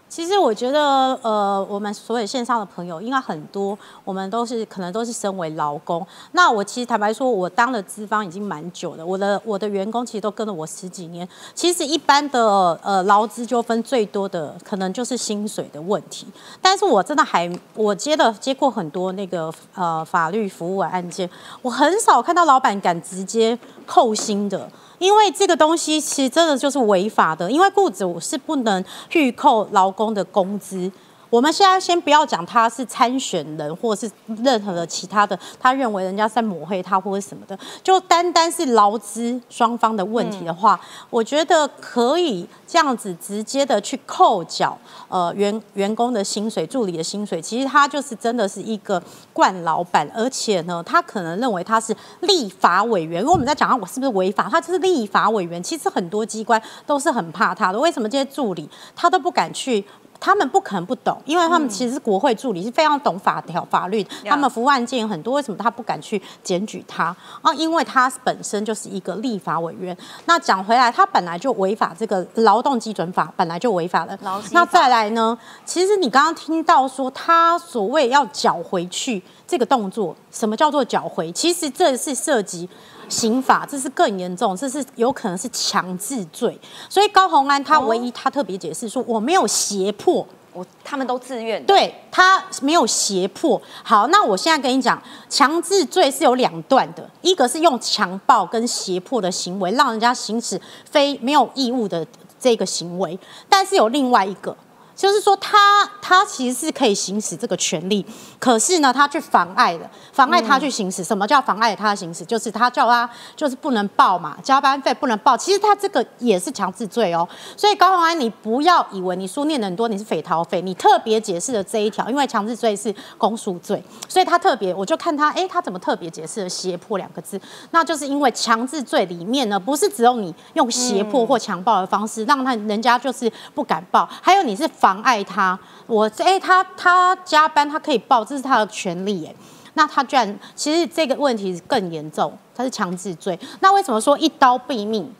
[0.09, 6.05] 其实我觉得，呃，我们所有线上的朋友应该很多，我们都是可能都是身为劳工。
[6.31, 11.27] 那我其实坦白说，我当了资方已经蛮久了，我的我的员工其实都跟了我十几年。
[11.53, 16.25] 其实一般的呃劳资纠纷最多的可能就是薪水的问题，
[16.59, 21.29] 但是我真的还我接了接过很多那个呃法律服务案件，
[21.61, 23.57] 我很少看到老板敢直接
[23.89, 24.69] 扣薪的。
[24.99, 30.91] 因为这个东西其实真的就是违法的，因为雇主是不能预扣劳工的工资。
[31.29, 34.09] 我们现在先不要讲他是参选人，或是
[34.43, 44.75] 任何的其他的，他认为人家在抹黑他或者什么的，就单单是劳资双方的问题的话，我觉得可以这样子直接的去扣缴
[45.07, 47.39] 呃员员工的薪水、助理的薪水。
[47.41, 53.21] 其实他就是真的是一个惯老板，而且呢，他可能认为他是立法委员。
[53.21, 55.61] 因为我们在讲他我是不是违法，他就是立法委员。
[55.61, 59.85] 其实很多机关都是很怕他的，为什么这些助理他都不敢去？
[60.19, 64.05] 他们不可能不懂，因为他们其实是国会助理，是非常懂法条法律。
[64.25, 67.53] 他们服务案件很多，为什么他不敢去检举他啊？
[67.55, 69.95] 因为他本身就是一个立法委员。
[70.25, 74.17] 那讲回来，他本来就违法，这个劳动基准法本来就违法了。
[74.51, 75.37] 那再来呢？
[75.65, 81.31] 其实你刚刚听到说他所谓要缴回去这个动作，什么叫做缴回？
[81.31, 82.67] 其实这是涉及。
[83.09, 86.57] 刑法这是更严重，这是有可能是强制罪。
[86.87, 93.61] 所以高洪安他唯一他特别解释说，我没有胁迫，我他们都自愿，对他没有胁迫。
[93.83, 102.05] 好，那我现在跟你讲，强制罪是有两段的，一个是用强暴跟胁迫的行为，让人家行使非没有义务的
[102.39, 103.17] 这个行为，
[103.49, 104.55] 但是有另外一个。
[104.95, 108.05] 就是说，他他其实是可以行使这个权利，
[108.39, 111.03] 可是呢，他去妨碍了，妨碍他去行使。
[111.03, 112.25] 什么叫妨碍他的行使？
[112.25, 115.37] 就是他叫他就是不能报嘛，加班费不能报。
[115.37, 117.27] 其实他这个也是强制罪哦。
[117.55, 127.39] 所以高宏安，你不要以为你书念的很多，你是匪逃匪，你特别解释了这一条，因为强制罪是公诉罪，所以他特别，我就看他，哎，他怎么特别解释了胁迫两个字？
[127.71, 134.89] 那就是因为强制罪里面呢，不是只有你用胁迫或强暴的方式让他人家就是不敢报，还有你是妨。
[134.89, 139.35] 妨碍他，我哎，他他加班，他可以报，这是他的权利耶。
[139.73, 143.39] 那他居然，其实这个问题更严重，他是强制罪。
[143.61, 145.11] 那为什么说一刀毙命？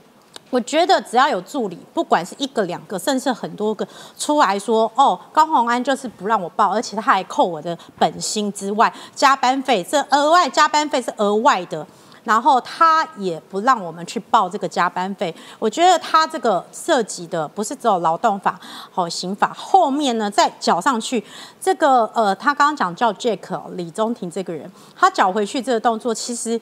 [0.52, 11.86] 我觉得只要有助理，不管是一个两个，甚至很多个出来说，哦，高鸿安就是不让我报，而且他还扣我的本薪之外，加班费这额外加班费是额外的。
[12.23, 18.60] 然后他也不让我们去报这个加班费，我觉得他这个涉及的不是只有劳动法、
[18.91, 21.23] 好刑法，后面呢再缴上去，
[21.60, 26.60] 这个呃，他刚刚讲叫 Jack 李宗廷这个人，他缴回去这个动作其实。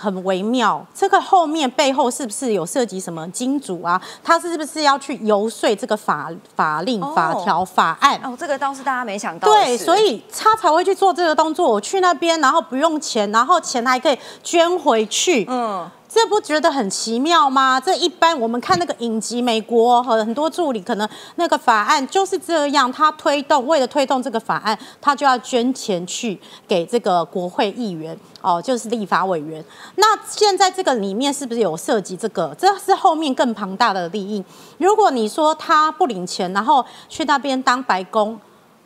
[0.00, 4.00] 很微妙，这个后面背后是不是有涉及什么金主啊？
[4.24, 8.18] 他是不是要去游说这个法法令、法条、法案？
[8.24, 9.46] 哦，这个倒是大家没想到。
[9.46, 11.68] 对，所以他才会去做这个动作。
[11.68, 15.44] 我去那边，然后不用钱，然后钱还可以捐回去。
[15.48, 15.90] 嗯。
[16.12, 17.78] 这不觉得很奇妙吗？
[17.78, 29.64] 这一般我们看那个影集，美国和很多助理可能那个法案就是这样，他推动为了推动这个法案，他就要捐钱去给这个国会议员哦，就是立法委员。
[29.94, 32.52] 那现在这个里面是不是有涉及这个？
[32.58, 34.44] 这是后面更庞大的利益。
[34.78, 38.36] 如果你说他不领钱，然后去那边当白宫，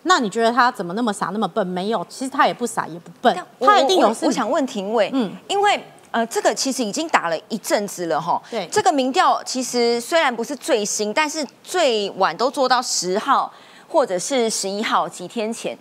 [0.03, 1.67] 那你觉得他怎么那么傻那么笨？
[1.67, 4.15] 没有，其实他也不傻也不笨，他一定有。
[4.21, 5.83] 我想问廷伟，嗯，因为。
[6.14, 8.40] 呃，这个其实已经打了一阵子了哈。
[8.48, 13.53] 对，这个民调其实虽然不是最新，但是最晚都做到十号
[13.88, 15.77] 或者是十一号，几天前。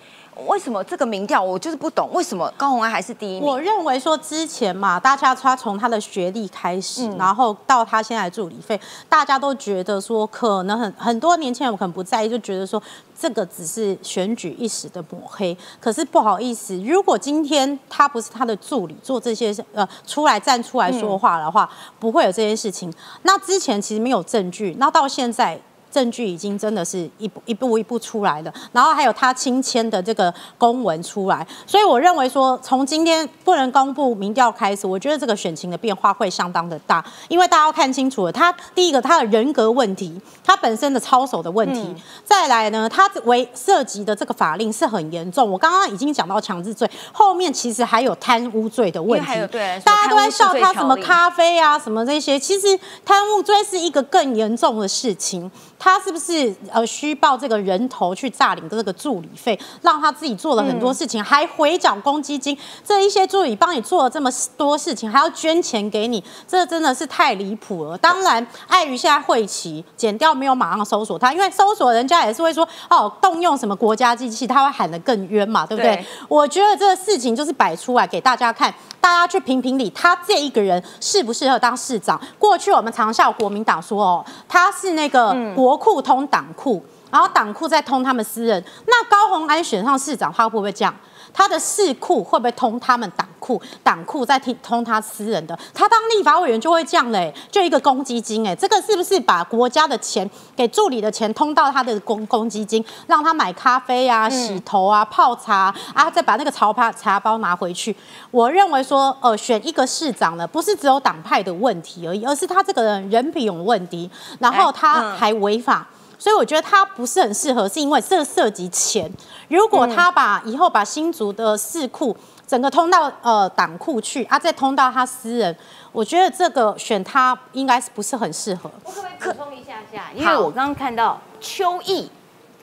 [0.48, 0.84] 为什么？
[0.84, 2.52] 这个民调我就是不懂，为什么？
[2.58, 3.44] 高虹安还是第一名？
[3.44, 12.82] 我认为说之前嘛，大家他从他的学历开始，然后到他现在助理费，大家都觉得说可能很很多年轻人可能不在意，就觉得说
[13.18, 15.58] 这个只是选举一时的抹黑。
[15.80, 21.70] 可是不好意思，如果今天他不是他的助理做这些呃出来站出来说话的话，
[22.00, 22.94] 不会有这件事情。
[23.22, 25.60] 那之前其实没有证据，那到现在。
[25.94, 55.52] 证据已经真的是一步一步一步出来了，然后还有他亲签的这个公文出来，所以我认为说，从今天不能公布民调开始，我觉得这个选情的变化会相当的大，因为大家要看清楚了，他第一个他的人格问题，他本身的操守的问题，嗯再来呢，他为涉及的这个法令是很严重，我刚刚已经讲到强制罪，后面其实还有贪污罪的问题，对大家都在笑他什么咖啡啊什么这些，其实贪污罪是一个更严重的事情。
[55.84, 62.58] 他是不是呃虚报这个人头去诈领这个助理费，让他自己做了很多事情，还回缴公积金？
[62.86, 67.98] 这一些助理帮你做了这么多事情，还要捐钱给你，这真的是太离谱了。
[67.98, 75.98] 当然，碍于现在会期减掉没有马上搜索他，因为搜索人家也是会说哦，动用什么国家机器，他会喊得更冤嘛，对不对？
[75.98, 78.74] 对我觉得这个事情就是摆出来给大家看，
[79.04, 82.18] 大家去评评理，他这一个人适不适合当市长？
[82.40, 86.82] 过去我们常笑国民党说哦，他是那个国库通党库，
[87.12, 88.64] 然后党库再通他们私人。
[88.88, 90.96] 那高虹安选上市长，他会不会这样？
[91.34, 93.62] 他的市库会不会通他们党库？
[93.84, 95.58] 党库再通通他私人的？
[95.74, 107.96] 他当立法委员就会这样嘞、就一个公积金哎、这个是不是把国家的钱给助理的钱通到他的公公积金，让他买咖啡啊、洗头啊、泡茶啊，再把那个潮牌茶包拿回去？
[108.32, 114.10] 我认为说，呃，选一个市长呢，不是只有党派的问题而已，而是他这个人人品有问题，
[114.40, 115.88] 然后他还违法。
[116.24, 119.12] 所以我觉得他不是很适合，是因为这涉及钱。
[119.50, 122.16] 如果他把以后把新竹的市库
[122.48, 125.54] 整个通到呃党库去啊，再通到他私人，
[125.92, 128.72] 我觉得这个选他应该是不是很适合。
[128.86, 130.12] 我可不可以补充一下下？
[130.16, 132.10] 因为我刚刚看到邱毅，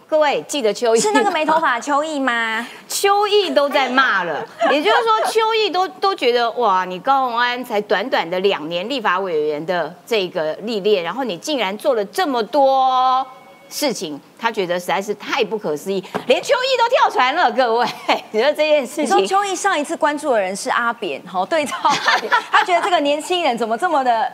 [0.09, 2.67] 各位记得邱毅是那个没头发的邱毅吗？
[2.89, 4.43] 邱毅都在骂了，
[4.73, 13.27] 也就是说邱毅都都觉得哇，你高鸿安才短短的两年立法委员的这个历练，然后你竟然做了这么多
[13.71, 17.87] 事情，他觉得实在是太不可思议，连邱毅都跳船了，各位，
[18.33, 19.27] 你说这件事情你说情。
[19.29, 24.31] 邱毅上一次关注的人是阿扁， 好对照阿扁，他觉得这个年轻人怎么这么的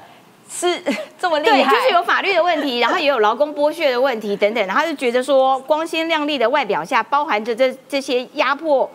[0.50, 0.82] 是
[1.20, 1.74] 这么厉对，害？
[1.74, 8.90] 就是有法律的问题，然后也有劳工剥削的问题等等，然后他就觉得说光鲜亮丽的外表下包含着这这些压迫、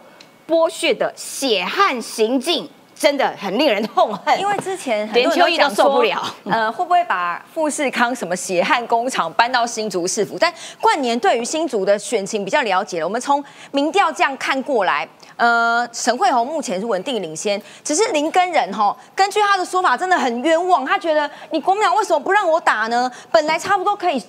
[0.48, 2.68] 剥削的血汗行径，
[3.02, 4.40] 真的很令人痛恨。
[4.40, 10.38] 因为之前很连多人邱毅都讲受不了呃，会不会把富士康什么血汗工厂搬到新竹市府？
[10.38, 15.08] 但冠年对于新竹的选情比较了解了，我们从民调这样看过来。
[15.36, 20.86] 呃，沈惠宏目前是稳定领先，只是林根仁哈，根据他的说法，真的很冤枉。
[20.86, 23.12] 他觉得你国民党为什么不让我打呢？
[23.32, 24.24] 本来差不多可以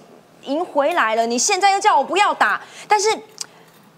[0.44, 2.58] 赢回来了，你现在又叫我不要打。
[2.88, 3.10] 但是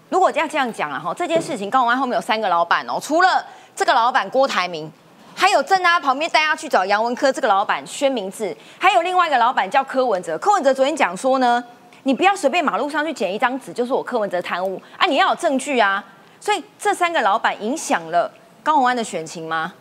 [0.09, 3.45] 如果要这样讲啊，哈，这件事情高虹安后面有三个老板哦，除了
[3.75, 4.89] 这个老板郭台铭，
[5.35, 10.37] 还有正他旁边带他去找杨文科这个老板宣明志，还有另外一个老板叫柯文哲。
[10.37, 11.61] 柯文哲昨天讲说呢，
[12.03, 16.01] 你不要随便马路上去捡一张纸，就是我柯文哲贪污啊，你要有证据啊。
[16.39, 18.31] 所以这三个老板影响了
[18.63, 19.73] 高虹安的选情吗？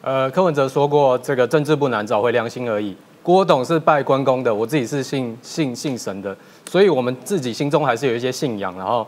[0.00, 2.96] 呃，柯文哲说过，这个政治不难，找回良心而已。
[3.22, 6.34] 郭董是拜关公的，我自己是信信信神的，
[6.68, 8.76] 所以我们自己心中还是有一些信仰。
[8.76, 9.06] 然后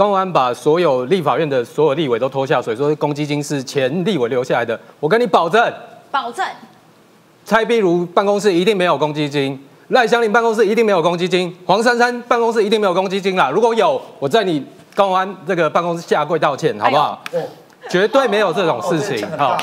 [0.00, 4.80] 高虹安把所有立法院的所有立委都拖下水，说公积金是前立委留下来的。
[4.98, 5.62] 我跟你保证，
[6.10, 6.42] 保证
[7.44, 13.50] 蔡碧如办公室一定没有公积金，赖香林办公室一定没有公积金，黄珊珊办公室一定没有公积金啦。
[13.50, 14.64] 如果有，我在你
[14.96, 17.22] 公安这个办公室下跪道歉，好不好？
[17.34, 17.42] 哦，
[17.90, 19.58] 绝对没有这种事情哦哈。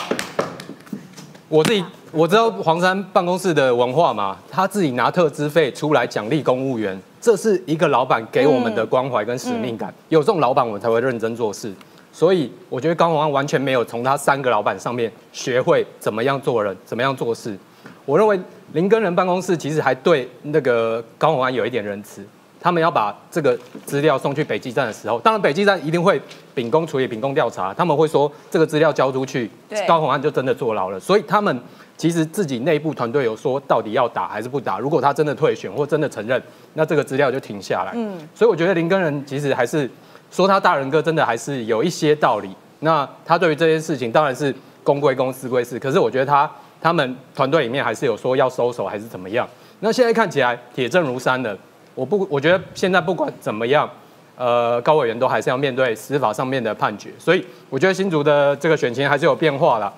[1.49, 9.93] 我自己我知道黄山办公室的文化嘛，他自己拿特资费出来奖励公务员，这是一个老板给我们的关怀跟使命感。
[10.07, 11.73] 有这种老板，我们才会认真做事。
[12.13, 17.57] 所以我觉得高虹安完全没有从他三个老板上面学会怎么样做人，怎么样做事。
[18.05, 18.39] 我认为
[18.71, 22.25] 林根人办公室其实还对那个高虹安有一点仁慈。
[22.59, 26.19] 他们要把这个资料送去北基站的时候，当然北基站一定会
[26.55, 29.49] 秉公处理、秉公调查，他们会说这个资料交出去，
[29.87, 30.99] 高虹安就真的坐牢了。
[30.99, 31.61] 所以他们
[31.97, 34.77] 其实自己内部团队有说，到底要打还是不打？
[34.77, 36.41] 如果他真的退选或真的承认，
[36.75, 37.91] 那这个资料就停下来。
[37.95, 39.89] 嗯，所以我觉得林根人其实还是
[40.29, 42.49] 说他大人哥真的还是有一些道理。
[42.81, 49.47] 那他对于这件事情当然是公归公，私归私，可是我觉得他他们团队里面还是有说要收手还是怎么样。
[49.79, 51.57] 那现在看起来铁证如山的。
[51.95, 53.89] 我不，我觉得现在不管怎么样，
[54.37, 59.91] 呃高委员都还是要面对司法上面的判决，所以我觉得新竹的这个选情还是有变化了。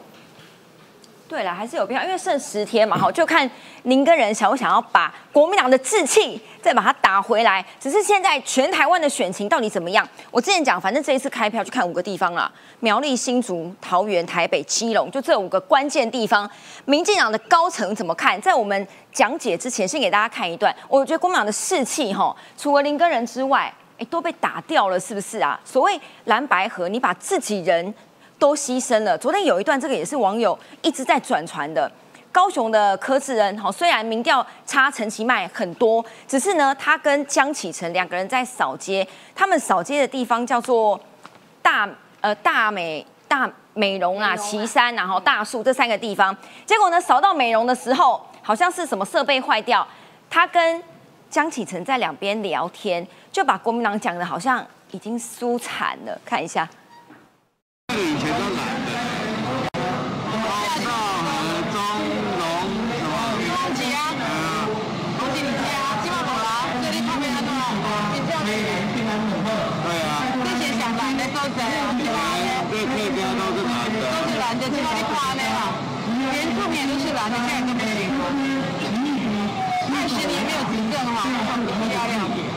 [1.30, 3.47] 对了，还是有必要，因为剩十天嘛，哈，就看
[3.84, 7.63] 您跟人想不想要把国民党的志气再把它打回来。
[7.80, 10.05] 只是现在全台湾的选情到底怎么样？
[10.32, 16.49] 我之前讲，反正这一次开票就看五个地方了：苗栗、新竹、桃园、台北、基隆，就这五个关键地方。
[16.86, 18.41] 民进党的高层怎么看？
[18.41, 20.75] 在我们讲解之前，先给大家看一段。
[20.88, 25.59] 我觉得国民党的士气，哈，除了林根人之外，哎，都被打掉了，是不是啊？
[25.63, 27.93] 所谓蓝白河，你把自己人。
[28.39, 29.15] 都牺牲了。
[29.17, 31.91] 昨天有一段，这个也是网友一直在转传的。
[32.31, 40.99] 高雄的柯志恩，哈，虽然民调差陈其迈很多，只是呢，他跟江启臣两个人在扫街，他们扫街的地方叫做
[41.61, 41.89] 大
[42.21, 46.35] 呃大美大美容啊，旗山，然后大树这三个地方。
[46.67, 49.85] 结果呢，扫到美容的时候，好像是什么设备坏掉，
[50.29, 50.81] 他跟
[51.31, 56.15] 江启臣在两边聊天，就把国民党讲的好像已经输惨了。
[56.23, 56.69] 看一下。
[57.97, 58.89] 以前都蓝的，
[59.73, 60.47] 高
[60.85, 60.89] 道
[61.25, 61.27] 和
[61.73, 61.75] 中
[62.39, 62.41] 龙
[62.93, 63.11] 什么？
[63.49, 63.97] 高吉啊，
[65.17, 67.49] 高吉你家，基本无啦，这里旁边那个，
[68.45, 75.73] 对啊，这些上蓝的都是其他的，都是蓝的，都是蓝的，其他的花呢哈，
[76.31, 77.89] 原住民都是蓝的，现在都不行。
[79.91, 82.48] 二十年没有执政哈，很漂亮。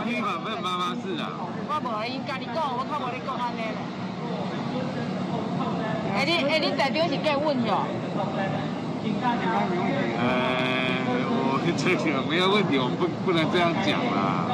[0.00, 1.28] 我黑板份妈妈是啊。
[1.68, 3.76] 我无因家你讲，我较无咧讲安尼咧。
[6.16, 7.84] 哎，你哎，你代表是给问哟？
[10.16, 14.48] 呃，我这个没有问题，我不不能这样讲啦。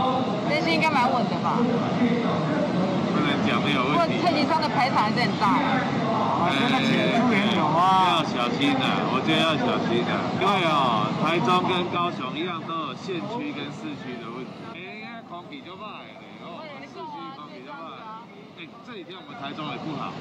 [0.50, 1.62] 这是应该蛮稳的吧？
[1.62, 4.18] 不能讲没有问题。
[4.18, 5.62] 蔡上的排场还是很大。
[6.42, 6.50] 哎，
[7.54, 8.82] 要小心的，
[9.14, 10.10] 我觉得要小心的，
[10.42, 14.85] 因为哦，台中跟高雄一样，都有县区跟市区的问题。
[15.26, 15.82] 哎，空气就坏。
[18.86, 20.12] 这几天我们台中也不好，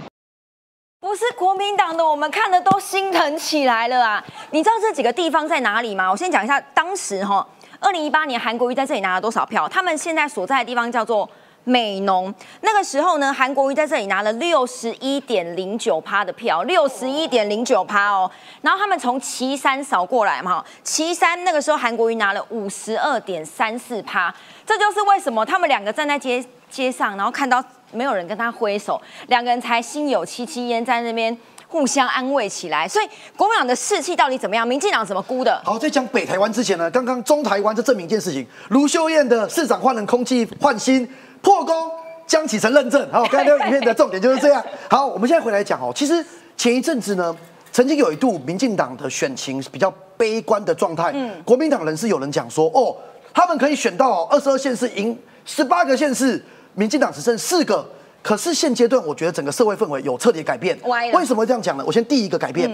[1.00, 4.26] 不是国民党的，我们看的都心疼起来了啊！
[4.52, 6.10] 你知道这几个地方在哪里吗？
[6.10, 7.48] 我先讲一下，当时哈，
[7.80, 9.70] 二零一八年韩国瑜在这里拿了多少票？
[9.70, 11.30] 他们现在所在的地方叫做
[11.66, 18.32] 美浓，那个时候呢，韩国瑜在这里拿了六十一点零九趴的票，六十一点零九趴哦。
[18.62, 24.34] 然后他们从岐山扫过来嘛，岐山那个时候韩国瑜拿了五十二点三四趴，
[24.66, 27.62] 这就是为什么他们两个站在街街上，然后看到。
[27.92, 31.38] 没有人跟他挥手，两个人才心有戚戚焉，在那边
[31.70, 32.86] 互相安慰起来。
[32.86, 33.08] 所以
[33.38, 34.68] 国民党的士气到底怎么样？
[34.68, 35.62] 民进党怎么估的？
[35.64, 41.08] 好，在讲北台湾之前呢，刚刚中台湾就证明一件事情：卢秀燕的市长换人，空气换新，
[41.46, 41.92] 破功，
[42.26, 43.08] 江启臣认证。
[43.12, 44.64] 好，刚才那个影片的重点就是这样。
[44.90, 46.26] 好，我们现在回来讲哦，其实
[46.58, 47.38] 前一阵子呢，
[47.72, 51.12] 曾经有一度民进党的选情比较悲观的状态。
[51.14, 52.98] 嗯，国民党人是有人讲说，哦，
[53.32, 55.16] 他们可以选到二十二县市，赢
[55.46, 56.44] 十八个县市。
[56.74, 57.88] 民进党只剩四个，
[58.22, 60.78] 可是现阶段我觉得整个社会氛围有彻底改变。
[61.14, 61.84] 为什么这样讲呢？
[61.88, 62.70] 我先第一个改变，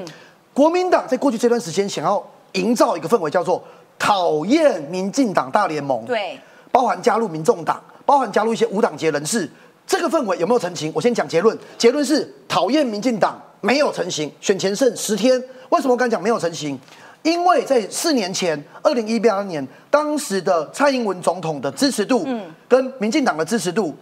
[0.54, 3.64] 国民党在过去这段时间想要营造一个氛围，叫做
[4.00, 6.40] 讨厌民进党大联盟，对，
[6.72, 9.50] 包含加入民众党，包含加入一些无党籍人士，
[9.86, 10.92] 这个氛围有没有成型？
[10.96, 16.80] 我先讲结论，结论是讨厌民进党没有成型，选前剩十天，为什么我敢讲没有成型？
[17.24, 23.96] 因为在四年前，二零一八年，当时的蔡英文总统的支持度，嗯，跟民进党的支持度，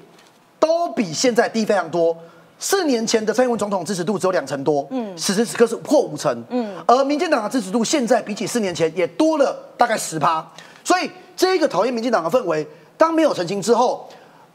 [0.58, 2.16] 都比现在低非常多。
[2.62, 10.46] 四年前的蔡英文总统支持度只有两成多，嗯，此时此刻是破五成，嗯，而民进党的支持度现在比起四年前也多了大概十趴。
[10.84, 12.66] 所以这个讨厌民进党的氛围，
[13.00, 14.08] 当没有澄清之后，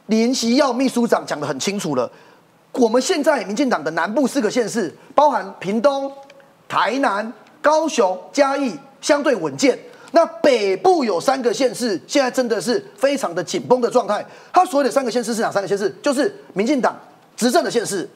[0.06, 2.08] 联席要秘书长讲得很清楚了。
[2.72, 6.12] 我们现在民进党的南部四个县市，包含屏东、
[6.68, 7.32] 台南。
[7.62, 9.78] 高雄、嘉义相对稳健，
[10.10, 14.22] 那北部有三个县市，现在真的是非常的紧绷的状态。
[14.52, 15.88] 它所有的三个县市是哪三个县市？
[16.02, 16.94] 就是民进党
[17.34, 18.06] 执政的县市，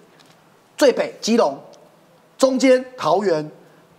[0.77, 1.59] 最北基隆，
[2.37, 3.51] 中间桃园，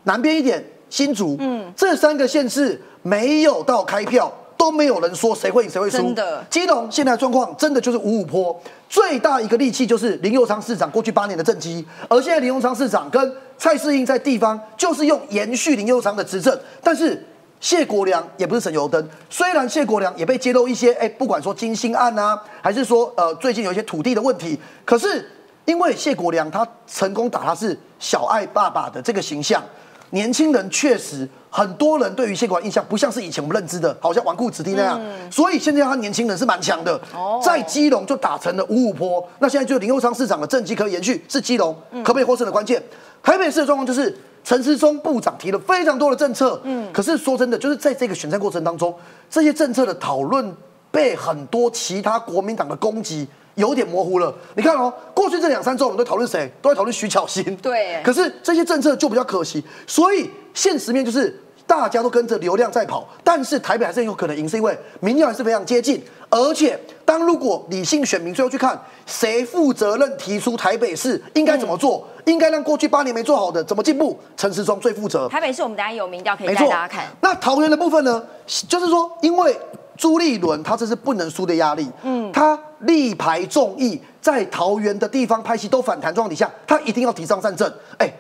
[0.04, 1.36] 南边一点新竹。
[1.40, 4.32] 嗯，这三个县市没有到开票。
[4.60, 5.96] 都没有人说谁会赢谁会输。
[5.96, 17.26] 真的，基隆现在状况真的就是五五坡，最大一个利器就是林佑昌市长过去八年的政绩，而现在林佑昌市长跟蔡世英在地方就是用延续林佑昌的执政，但是
[17.62, 25.26] 谢国良也不是省油灯，虽然谢国良也被揭露一些，哎，不管说金星案啊，还是说呃最近有一些土地的问题，可是
[25.64, 29.64] 因为谢国良他成功打他是小爱爸爸的这个形象。
[30.12, 35.02] 年轻人确实很多人对于谢国印象不像是以前我们认知的，好像纨绔子弟那样。
[35.32, 37.00] 所以现在他年轻人是蛮强的，
[37.44, 39.28] 在基隆就打成了五五坡。
[39.40, 42.82] 那现在就林佑昌市长的政绩可以延续，是基隆可不可以获胜的关键。
[43.24, 48.94] 台北市的状况就是陈时中部长提了非常多的政策，嗯，可是说真的，就是在这个选战过程当中，
[49.30, 50.56] 这些政策的讨论
[50.92, 53.28] 被很多其他国民党的攻击
[53.60, 54.34] 有点模糊了。
[54.56, 57.56] 你看哦，过去这两三周我们都讨论谁，都在讨论徐巧芯。
[57.58, 61.38] 对可是这些政策就比较可惜，所以现实面就是
[61.68, 75.28] 大家都跟着流量在跑，但是台北还是很有可能赢，是因为民调还是非常接近，而且当如果理性选民最后去看谁负责任提出台北市应该怎么做，应该让过去八年没做好的怎么进步，陈时中最负责。
[75.28, 77.06] 台北市我们等一下有民调可以带大家看。
[77.22, 78.24] 那桃园的部分呢，
[78.68, 79.56] 就是说，因为
[79.98, 87.72] 朱立伦他这是不能输的压力，嗯，他力排众议，在桃园的地方拍戏都反弹状况底下，他一定要提上战阵。
[87.98, 88.12] 哎，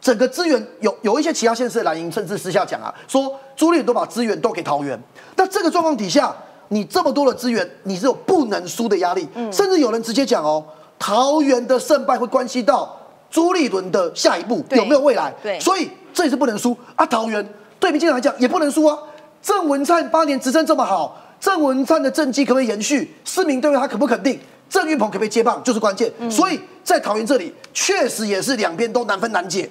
[0.00, 4.98] 整个资源有有一些其他县市的蓝营甚至私下讲啊，说朱立伦都把资源都给桃园。
[5.36, 6.34] 那这个状况底下，
[6.68, 10.64] 你这么多的资源，你是有不能输的压力，甚至有人直接讲哦，
[10.98, 12.96] 桃园的胜败会关系到
[13.30, 15.32] 朱立伦的下一步有没有未来。
[15.42, 17.04] 对所以这也是不能输啊。
[17.06, 17.46] 桃园
[17.78, 18.98] 对民进党来讲也不能输啊。
[19.42, 23.14] 郑文灿八年执政这么好，郑文灿的政绩可不可以延续？
[23.24, 24.38] 市民对他肯不肯定？
[24.68, 26.12] 郑运鹏可不可以接棒，就是关键。
[26.30, 29.70] 所以在桃园这里，确实也是两边都难分难解。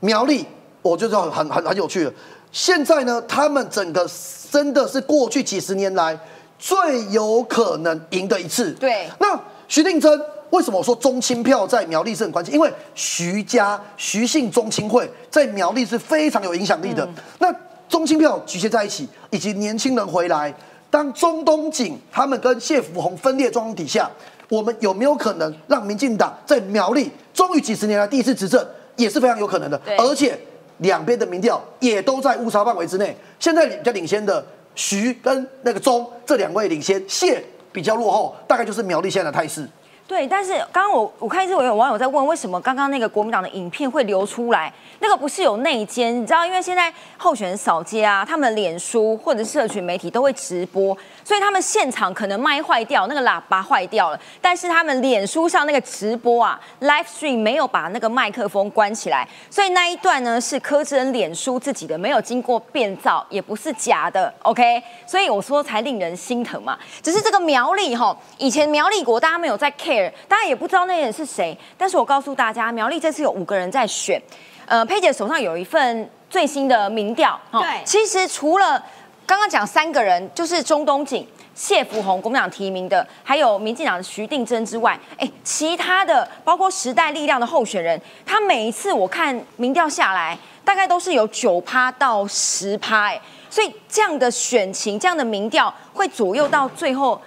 [0.00, 0.44] 苗栗，
[0.82, 2.12] 我就知道很很很有趣了。
[2.52, 4.06] 现在呢，他们整个
[4.50, 6.18] 真的是过去几十年来
[6.58, 8.72] 最有可能赢的一次。
[8.72, 9.38] 对那
[9.68, 12.54] 徐定珍为什么我说中青票在苗栗是很关键？
[12.54, 17.08] 因为徐家徐姓中青会在苗栗是非常有影响力的。
[17.38, 17.52] 那
[17.88, 20.54] 中青票集结在一起，以及年轻人回来，
[20.96, 24.10] 当中东锦他们跟谢福洪分裂状况底下，
[24.48, 28.66] 我们有没有可能让民进党在苗栗终于几十年来第一次执政，
[28.96, 29.78] 也是非常有可能的。
[29.98, 30.40] 而且
[30.78, 33.14] 两边的民调也都在误差范围之内。
[33.38, 34.42] 现在比较领先的
[34.74, 39.68] 徐跟那个钟这两位领先，谢比较落后，大概就是苗栗现在的态势。
[40.08, 44.72] 对，但是刚刚我我看一直有网友在问，为什么刚刚那个国民党的影片会流出来？
[45.00, 64.82] 那个不是有内奸，你知道，因为现在候选人扫街啊，他们脸书或者社群媒体都会直播，所以他们现场可能麦坏掉，那个喇叭坏掉了，但是他们脸书上那个直播啊，live stream 没有把那个麦克风关起来，所以那一段呢是柯志恩脸书自己的，没有经过变造，也不是假的，OK？
[65.04, 66.78] 所以我说才令人心疼嘛。
[67.02, 69.95] 只是这个苗栗哈，以前苗栗国大家没有在 care，
[70.28, 74.20] 大家也不知道那人是谁，但是我告诉大家，苗栗这次有五个人在选。
[74.66, 78.82] 呃，佩姐手上有一份最新的民调，哦对其实除了
[79.24, 81.24] 刚刚讲三个人，就是中东锦、
[81.54, 97.20] 谢福宏国民党提名的，还有民进党的徐定珍之外，哎，其他的包括时代力量的候选人，他每一次我看民调下来，大概都是有九趴到十趴，哎，所以这样的选情、这样的民调会左右到最后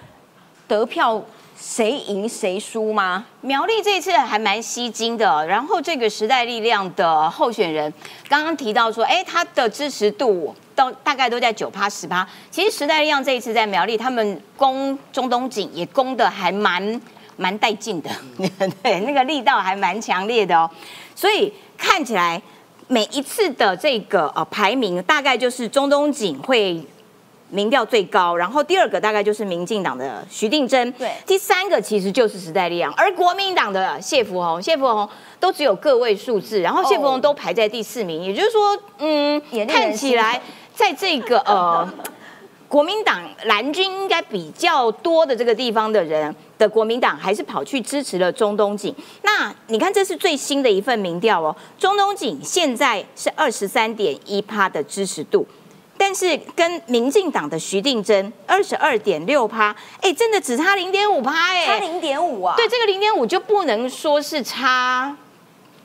[0.68, 1.18] 得票
[1.60, 3.26] 谁赢谁输吗？
[3.42, 7.92] 苗栗这一次还蛮吸睛的，然后这个时代力量的候选人
[8.28, 12.26] 刚刚提到说，哎，他的支持度到大概都在九趴十趴。
[12.50, 17.00] 其实时代力量这一次在苗栗，他们攻中东锦也攻的还蛮
[17.36, 18.10] 蛮带劲的，
[18.82, 20.68] 对，那个力道还蛮强烈的哦。
[21.14, 22.40] 所以看起来
[22.88, 26.82] 每一次的这个呃排名，大概就是中东锦会
[27.50, 40.40] 民调最高，然后第二个大概就是民进党的徐定珍，对第三个其实就是时代力量，而国民党的谢福洪，谢福洪都只有个位数字，然后谢福洪都排在第四名，也就是说，嗯看起来
[40.74, 41.88] 在这个 呃。
[42.70, 48.94] 国民党蓝军应该比较多的这个地方的人的国民党，还是跑去支持了中东锦。
[49.22, 55.44] 那你看，这是最新的一份民调哦，中东锦现在是二十三点一趴的支持度，
[56.02, 62.56] 但是跟民进党的徐定珍二十二点六趴，哎，真的只差零点五趴，哎，差零点五啊？
[62.56, 65.14] 对，这个零点五就不能说是差，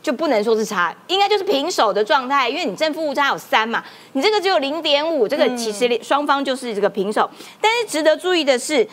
[0.02, 7.30] 就不能说是差，应该就是平手的状态，因为你正负误差有三嘛，你这个只有零点五，这个其实双方就是这个平手。
[7.60, 8.88] 但是值得注意的是，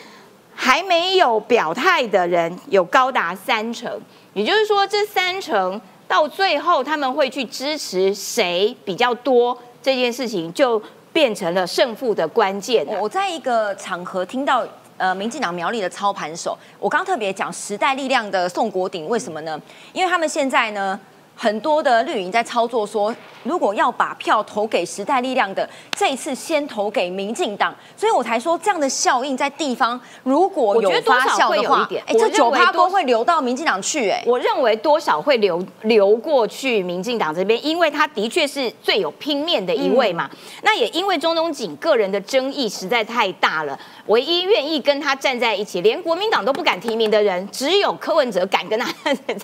[0.53, 3.89] 还没有表态的人有高达三成，
[4.33, 10.81] 也就是说这三成到最后他们会去支持谁比较多，这件事情就
[11.13, 14.67] 变成了胜负的关键啊、我在一个场合听到。
[14.95, 19.59] 呃，民进党苗栗的操盘手，我刚特别讲时代力量的宋国鼎，为什么呢？
[19.91, 20.97] 因为他们现在呢，
[21.35, 23.13] 很多的绿营在操作说，
[23.43, 40.29] 如果要把票投给时代力量的，这一次先投给民进党，所以我才说这样的效应在地方如果有发酵的话有一点，哎，我这九趴多会流到民进党去，哎，我认为多少会流流过去民进党这边，因为他的确是最有拼面的一位嘛。
[40.61, 43.77] 那也因为中东锦个人的争议实在太大了，
[44.07, 48.91] 唯一愿意跟他站在一起，连国民党都不敢提名的人，只有柯文哲敢跟他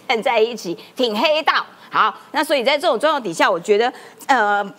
[0.07, 1.65] 站在一起，挺黑道。
[1.89, 3.91] 好，那所以在这种状况底下，我觉得
[4.27, 4.73] 呃。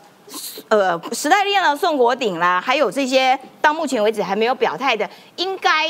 [0.68, 5.88] 呃时代力量宋国鼎啦，还有这些到目前为止还没有表态的，应该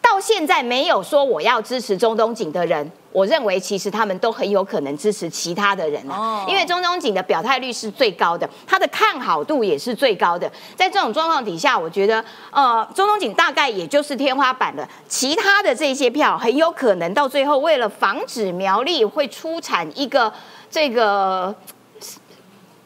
[0.00, 10.50] 到现在没有说我要支持中东锦的人，我认为其实他们都很有可能支持其他的人啊，哦因为中东锦的表态率是最高的，他的看好度也是最高的。
[10.76, 20.32] 在这种状况底下，我觉得呃，中东锦大概也就是天花板了，其他的这些票很有可能到最后为了防止苗栗会出产一个
[20.70, 21.54] 这个。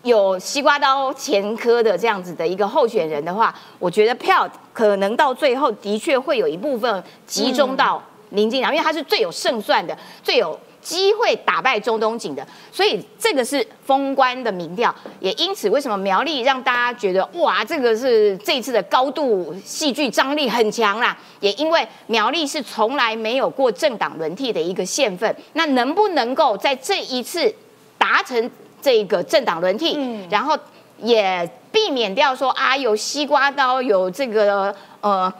[0.04, 8.02] 有西瓜刀前科的这样子的一个候选人的话，我觉得票可能到最后的确会有一部分集中到
[8.32, 27.54] 林进党，因为他是最有胜算的，最有机会打败中东锦的，所以这个是封关的民调，也因此为什么苗栗让大家觉得哇，这个是这一次的高度戏剧张力很强啦，也因为苗栗是从来没有过政党轮替的一个县份，那能不能够在这一次
[27.96, 29.96] 达成这个政党轮替，
[30.28, 30.58] 然后
[30.98, 35.32] 也避免掉说啊有西瓜刀，有这个呃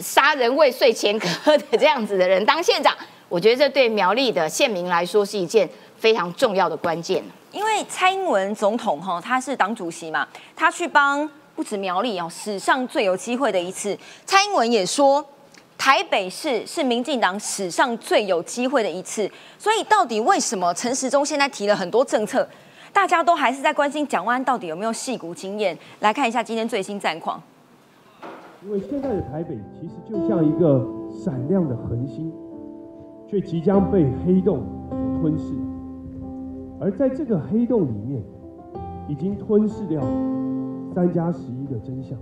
[0.00, 2.94] 杀人未遂前科的这样子的人当县长，
[3.28, 5.68] 我觉得这对苗栗的县民来说是一件
[5.98, 7.22] 非常重要的关键。
[7.52, 10.26] 因为蔡英文总统哈，他是党主席嘛，
[10.56, 13.96] 他去帮不止苗栗哦，史上最有机会的一次。
[14.26, 15.24] 蔡英文也说，
[15.78, 19.30] 台北市是民进党史上最有机会的一次。
[19.56, 22.48] 所以到底为什么陈时中现在提了很多政策，
[22.92, 25.78] 大家都还是在关心蒋万到底有没有戏骨经验？
[26.00, 27.40] 来看一下今天最新战况。
[28.66, 32.32] 因为现在的台北其实就像一个闪亮的恒星，
[33.26, 35.54] 却即将被黑洞所吞噬。
[36.80, 38.22] 而在这个黑洞里面，
[39.06, 40.00] 已经吞噬掉
[40.94, 42.18] 三加十一的真相、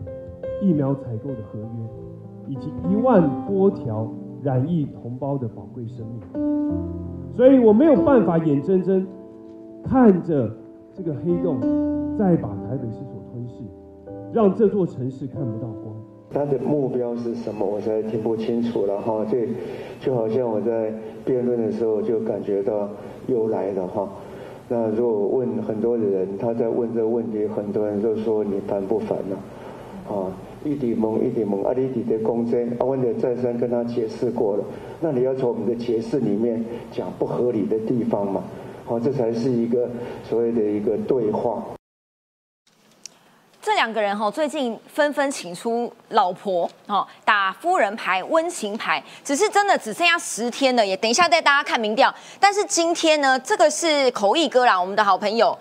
[0.61, 4.13] 疫苗采购的合约，以及一万多条
[4.43, 6.21] 染疫同胞的宝贵生命。
[7.37, 9.07] 所以我没有办法眼睁睁
[9.85, 10.51] 看着
[10.93, 11.61] 这个黑洞
[12.19, 13.63] 再把台北市所吞噬，
[14.33, 15.92] 让这座城市看不到光。
[16.33, 17.67] 他的目标是什么？
[17.67, 19.25] 我实在听不清楚了哈。
[19.31, 19.49] 这
[20.01, 20.93] 就好像我在
[21.25, 22.89] 辩论的时候就感觉到
[23.27, 24.09] 又来了哈。
[24.69, 29.37] 那如果问很多的人，他在问这个问题，很多人都说你烦不烦呢、
[30.09, 30.33] 啊？
[30.65, 34.65] 一直蒙一直蒙，啊，你一直在攻击，啊，我也再三跟他解释过了。
[35.01, 38.45] 那你要从我们的解释里面讲不合理的地方嘛？
[38.85, 39.89] 好、这才是一个
[40.23, 41.63] 所谓的一个对话。
[43.65, 52.13] 这两个人哈，最近纷纷请出老婆哦，打夫人牌、温情牌，只是真的只剩下十天了，也等一下带大家看民调。
[52.41, 55.57] 但是今天呢，这个是口译哥啦，我们的好朋友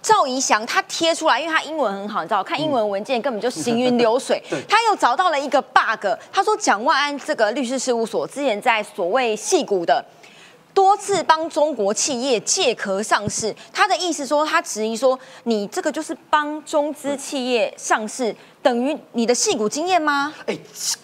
[0.00, 4.40] 赵怡翔，他贴出来，因为他英文很好，你知道，看英文文件根本就行云流水。
[4.68, 10.04] 他又找到了一个 bug，他说蒋万安这个律师事务所之前在所谓戏骨的。
[10.74, 20.32] 多次帮中国企业借壳上市，他的意思说，他质疑说，你这个就是帮中资企业上市，等于你的戏股经验吗？
[20.46, 20.58] 哎，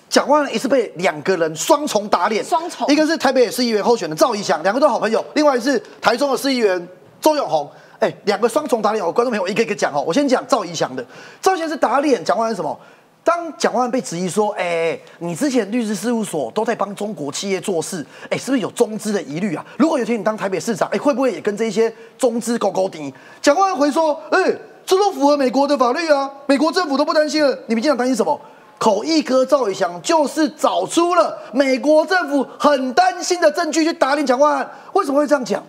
[0.09, 6.89] 蒋万安也是被两个人双重打脸，双重一个是台北市议员候选的赵怡翔，两个都好朋友；另外是台中的市议员
[7.21, 7.71] 周永红。
[8.01, 10.05] 哎，两个双重打脸，我观众朋友一个一个讲哦。
[10.07, 11.05] 我先讲赵怡翔的，
[11.43, 12.79] 赵怡翔是打脸蒋万安什么？
[13.25, 19.65] 当蒋万被质疑说，哎、你之前律师事务所都在帮中国企业做事，哎、是不是有中资的疑虑啊？
[19.77, 23.13] 如果有一天你当台北市长，哎、会不会也跟这些中资勾勾顶？
[23.43, 24.39] 蒋万回说，哎、
[24.87, 28.41] 这都符合美国的法律啊，美国政府都不担心了，你们经常担心什么？
[28.79, 35.63] 口译哥赵宇翔就是找出了美国政府很担心的证据去打脸蒋万安，为什么会这样讲？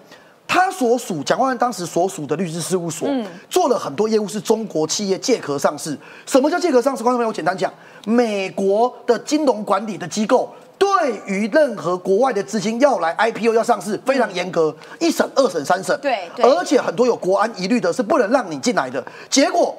[0.51, 3.07] 他所属蒋万安当时所属的律师事务所，
[3.51, 5.95] 做了很多业务是中国企业借壳上市。
[6.25, 7.03] 什么叫借壳上市？
[7.03, 7.71] 观众朋友，我简单讲，
[8.05, 10.89] 美国的金融管理的机构对
[11.27, 15.97] 于任何国外的资金要来 IPO 要上市，非常严格，一审、二审、三审。
[16.01, 19.05] 对对而且很多有国安疑虑的是不能让你进来的。
[19.29, 19.77] 结果，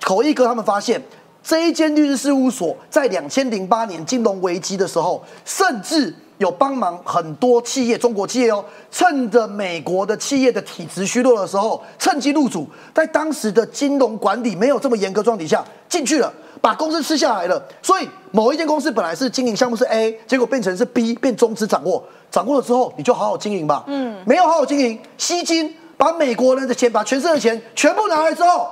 [0.00, 1.02] 口译哥他们发现。
[1.48, 17.62] 这一间律师事务所在两千零八年金融危机的时候，甚至有帮忙很多企业，中国企业哦，趁着美国的企业的体质虚弱的时候，趁机入主，在当时的金融管理没有这么严格状况底下进去了，把公司吃下来了。
[17.80, 23.84] 所以某一间公司本来是经营项目是 A，结果变成是 B，变中资掌握，掌握了之后你就好好经营吧。
[23.86, 28.68] 嗯，没有好好经营，吸金，把美国人的钱，把全世界的钱全部拿来之后，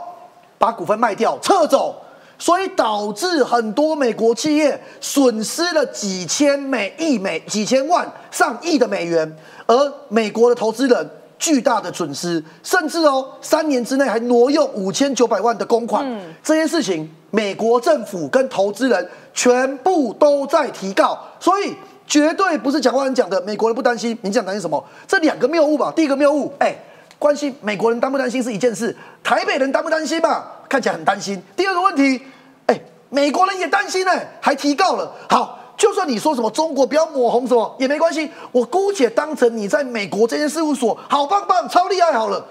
[0.59, 1.97] 把股份卖掉，撤走。
[2.39, 16.05] 所以导致很多美国企业损失了几千美亿美几千万上亿的美元，而美国的投资人巨大的损失，甚至哦三年之内还挪用五千九百万的公款，
[16.43, 21.75] 这些事情美国政府跟投资人全部都在提告，所以
[22.07, 24.85] 绝对不是蒋万安讲的美国人不担心，你讲担心什么？
[25.07, 26.77] 这两个谬误吧，第一个谬误，哎。
[27.17, 30.45] 关心美国人担不担心是一件事，台北人担不担心嘛？
[30.75, 31.41] 看起来很担心。
[31.55, 32.21] 第二个问题，
[32.67, 32.77] 哎，
[33.09, 34.11] 美国人也担心呢，
[34.41, 35.09] 还提告了。
[35.31, 42.45] 好，就算你说什么中国不要抹红什么也没关系，我姑且当成你在美国这间事务所好棒棒、超厉害好了。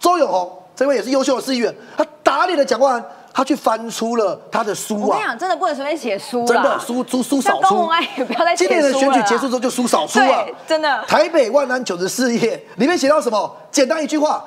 [0.00, 5.22] 周永红这位也是优秀的市议员，他打脸的蒋万安，他去翻出了他的书啊我跟你。
[5.22, 13.56] 讲，真的不能随便写书啦真的书书书少出像高虹安也不要再今年的选举结束之后就书少出啊，真的台北万安九十四页里面写到什么？
[13.70, 14.44] 简单一句话，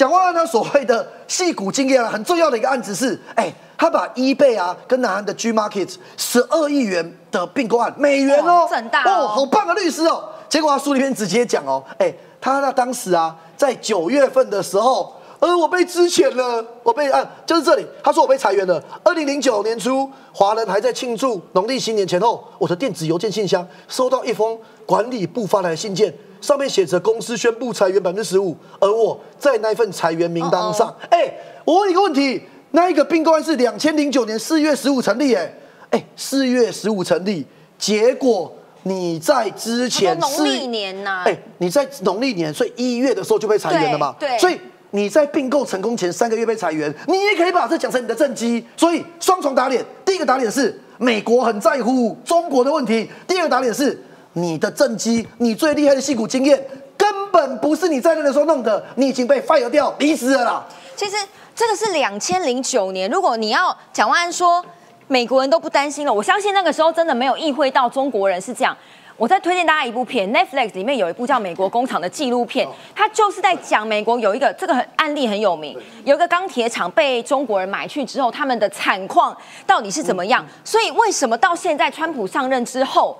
[0.00, 10.24] 蒋万安他所谓的戏骨经验啊，很重要的一个案子是，哎，他把 eBay 啊跟南韩的 G Market 十二亿元的并购案，美元哦，很大哦好棒的律师哦。
[10.48, 15.14] 结果他书里面直接讲哦，哎，他那当时啊，在九月份的时候。
[15.40, 18.82] 呃，我被支遣了，我被啊，就是这里，他说我被裁员了。
[19.02, 30.94] 二零零九年初，华人还在庆祝农历新年前后，我的电子邮件信箱收到一封管理部发来的信件，上面写着公司宣布裁员百分之十五，而我在那份裁员名单上。
[31.10, 31.32] 哎、
[31.64, 35.52] 我问一个问题，那一个并购案是两千零九年四月十五成立，哎，
[35.90, 37.46] 哎，四月十五成立，
[37.78, 38.52] 结果
[38.84, 44.14] 你在之前四他说农历年呐哎，你在农历年，所以一月的时候就被裁员了嘛？
[44.18, 44.58] 对对所以
[44.92, 48.64] 你在并购成功前三个月被裁员，你也可以把这讲成你的政绩。
[48.76, 53.96] 所以双重打脸，第一个打脸是美国很在乎中国的问题，第二个打脸是
[54.34, 56.62] 你的政绩，你最厉害的戏骨经验
[56.96, 60.64] 根本不是你在那的时候弄的，你已经被 fire 掉，离职了啦。
[60.94, 61.16] 其实
[61.54, 64.64] 这个是两千零九年，如果你要蒋万安说
[65.08, 68.76] 美国人都不担心了，我相信那个时候真的没有意会到中国人是这样。
[69.16, 80.42] 我再推荐大家一部片，Netflix 里面有一部叫《美国工厂》的纪录片，它就是在讲美国有一个这个很案例很有名，有一个钢铁厂被中国人买去之后，他们的惨况到底是怎么样？
[80.64, 83.18] 所以为什么到现在川普上任之后？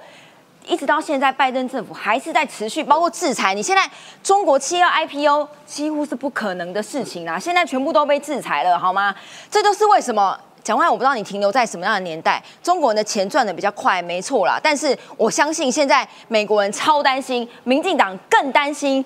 [0.71, 3.53] 一直到现在，拜登政府还是在持续，包括制裁。
[3.53, 3.83] 你现在
[4.23, 9.12] 中国企业 IPO 几乎是不可能的事情啦，现在全部都被制裁了，好吗？
[9.51, 10.39] 这就是为什么。
[10.62, 14.61] 讲话，我不知道你停留在什么样的年代，中国人的钱赚的比较快，没错啦。
[14.62, 19.03] 但是我相信现在美国人超担心，民进党更担心。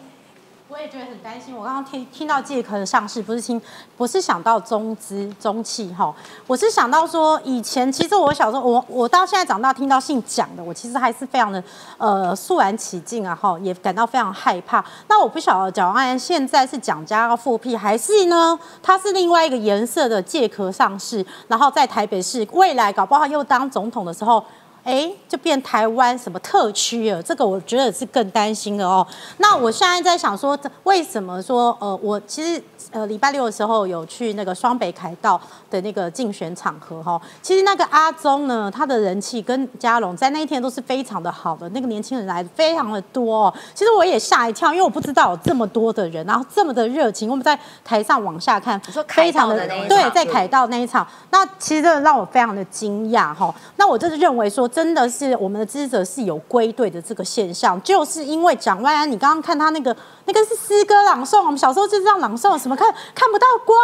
[0.75, 1.55] 我也觉得很担心。
[1.57, 3.62] 我刚刚听听到借壳的上市，不是听，
[3.97, 6.12] 不是想到中资中企哈，
[6.49, 11.62] 我是想到说，以前其实我小时候，我我到现在长大听到姓蒋的，我其实还是非常的
[11.97, 14.85] 呃肃然起敬啊哈，也感到非常害怕。
[15.07, 24.45] 那我不晓得蒋万安现在是蒋家要复辟，还是呢，他是另外一个颜色的借壳上市，然后在台北市未来搞不好又当总统的时候。
[24.85, 27.22] 哎，就变台湾什么特区了？
[27.22, 29.07] 这个我觉得是更担心的哦。
[29.39, 32.62] 那我现在在想说，这为什么说呃，我其实
[32.93, 43.55] 呃礼拜六的时候有去那个双北凯道的那个竞选场合哈、其实那个阿宗呢，他的人气跟嘉龙在那一天都是非常的好的，那个年轻人来的非常的多、哦。
[43.74, 47.30] 其实我也吓一跳，因为我不知道有这么多的人，然后这么的热情。
[47.30, 48.78] 我们在台上往下看，
[49.09, 53.53] 非常道的那一对，在凯道那一场，那其实真的让我非常的惊讶哈。
[53.76, 63.79] 那我就是认为说，真的是我们的支持者是有归队的这个现象，就是因为蒋万安，你刚刚看他那个那个是诗歌朗诵，我们小时候就是这样朗诵，什么看看不到光。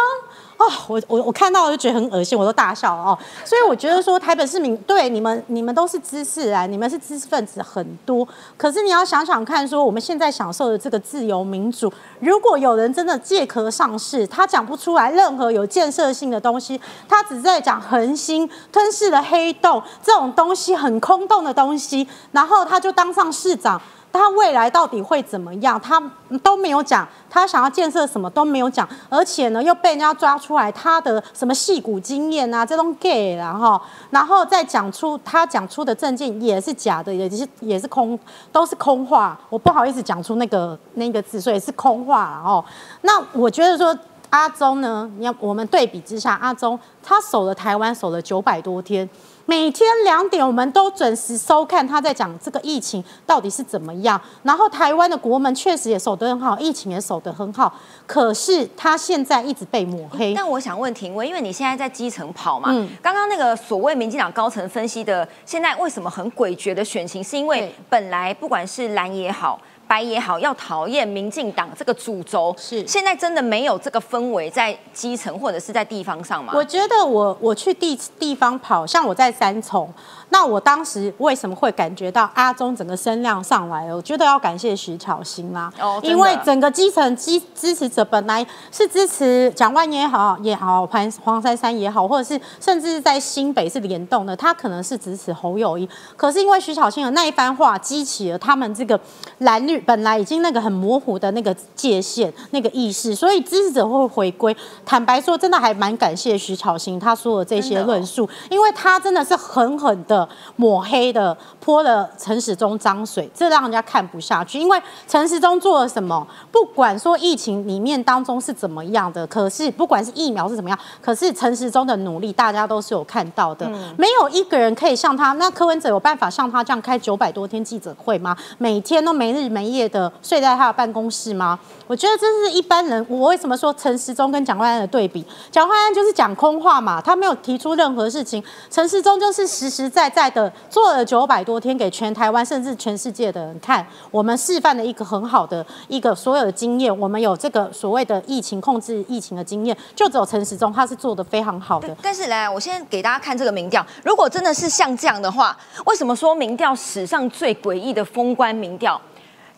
[0.61, 3.17] 哦，我我我看到我就觉得很恶心，我都大笑哦。
[3.43, 23.81] 所以我觉得说台北市民对你们你们都是知识啊，你们是知识分子很多，可是你要想想看，说我们现在享受的这个自由民主，如果有人真的借壳上市，他讲不出来任何有建设性的东西，他只在讲恒星吞噬了黑洞这种东西很空洞的东西，然后他就当上市长。
[24.11, 25.79] 他未来到底会怎么样？
[25.79, 26.01] 他
[26.43, 38.19] 都没有讲，他想要建设什么都没有讲，而且呢又被人家抓出来他的什么戏骨经验啊，这种 gay 然后然后再讲出他讲出的证件也是假的，也是也是空，
[38.51, 39.39] 都是空话。
[39.49, 42.63] 我不好意思讲出那个那个字，所以是空话了哦。
[43.01, 43.97] 那我觉得说。
[44.31, 45.11] 阿中呢？
[45.17, 49.09] 你要我们对比之下，阿中他守了台湾守了九百多天，
[49.45, 54.19] 每天两点我们都准时收看他在讲这个疫情到底是怎么样。
[54.43, 57.73] 然后台湾的国门确实也守得很好，疫情也守得很好，
[58.05, 60.33] 可是他现在一直被抹黑。
[60.33, 69.59] 但我想问廷威，因为你现在在基层跑嘛，嗯刚刚那个所谓民进党高层分析的，现在为什么很诡谲的选情，是因为本来不管是蓝也好。
[69.91, 76.53] 白也好，要讨厌民进党这个主轴，是现在真的没有这个氛围在基层或者是在地方上吗？
[76.55, 79.93] 我觉得我我去地地方跑，像我在三重，
[80.29, 83.97] 那我当时为什么会感觉到阿中整个声量上来了？
[83.97, 98.97] 我觉得要感谢徐巧芯啦，哦因为整个基层基支持者本来是支持蒋万也好也好，潘黄珊珊也好，或者是甚至是在新北是联动的，他可能是支持侯友谊，可是因为徐巧芯的那一番话，激起了他们这个
[99.39, 104.55] 蓝绿本来已经那个很模糊的那个界限、那个意识，所以支持者会回归。
[104.85, 114.59] 坦白说，真的还蛮感谢徐巧芯他说的这些论述，因为他真的是狠狠的抹黑的泼了陈时中脏水，这让人家看不下去。
[114.59, 123.69] 因为陈时中做了什么，不管说疫情里面当中是怎么样的，可是不管是疫苗是怎么样，可是陈时中的努力大家都是有看到的。
[123.97, 128.35] 没有一个人可以像他，那柯文哲有办法像他这样开九百多天记者会吗？
[128.57, 131.59] 每天都没日没夜的睡在他的办公室吗？
[131.87, 133.05] 我觉得这是一般人。
[133.09, 135.25] 我为什么说陈时中跟蒋万安的对比？
[135.51, 138.41] 蒋万安就是讲空话嘛，他没有提出任何事情。
[138.69, 146.97] 陈时中就是实实在在的做了九百多天，给全台湾甚至全世界的人看，我们示范了一个很好的一个所有的经验。
[146.97, 151.95] 我们有这个所谓的疫情控制疫情的经验，就只有陈时中他是做的非常好的。
[152.01, 153.85] 但是来，我先给大家看这个民调。
[154.03, 158.99] 如果真的是像这样的话，为什么说民调史上最诡异的封关民调？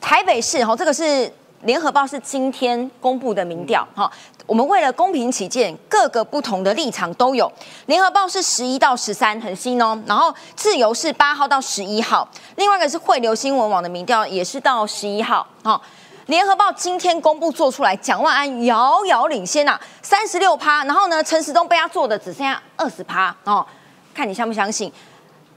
[0.04, 1.32] 台北市哈，这个是
[1.62, 4.12] 联合报是今天公布的民调哈。
[4.46, 7.50] 我们为了公平起见，各个不同的立场都有。
[7.86, 9.98] 联合报是十一到十三，很新哦。
[10.06, 12.28] 然后自由是八号到十一号，
[12.58, 15.48] 另外一个是汇流新闻网的民调也是到十一号。
[15.64, 15.82] 哈，
[16.26, 20.84] 联合报今天公布做出来，蒋万安遥遥领先呐，三十六趴。
[20.84, 23.66] 然后呢，陈时中被他做的只剩下二十趴哦，
[24.14, 24.92] 看你相不相信。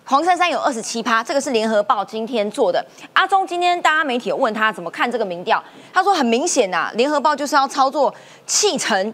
[0.09, 2.85] 黄珊珊有二十七趴，这个是联合报今天做的。
[3.13, 5.61] 阿中今天大家媒体有问他怎么看这个民调，
[5.93, 8.15] 他说很明显呐，联合报就是要操作
[8.47, 9.13] 弃城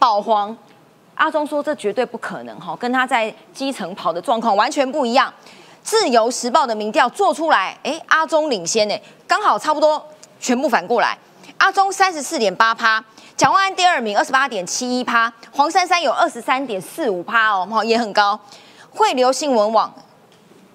[0.00, 0.54] 保黄。
[1.14, 5.32] 阿中说这绝对不可能哈，跟他在基层跑的状况完全不一样。
[5.80, 10.04] 自由时报的民调做出来，哎，阿中领先呢，刚好差不多
[10.40, 11.16] 全部反过来。
[11.58, 13.04] 阿中三十四点八趴，
[13.36, 18.36] 蒋万安第二名二十八点七一趴，黄珊珊有二十三点四五趴哦，也很高。
[18.90, 19.94] 汇流新闻网。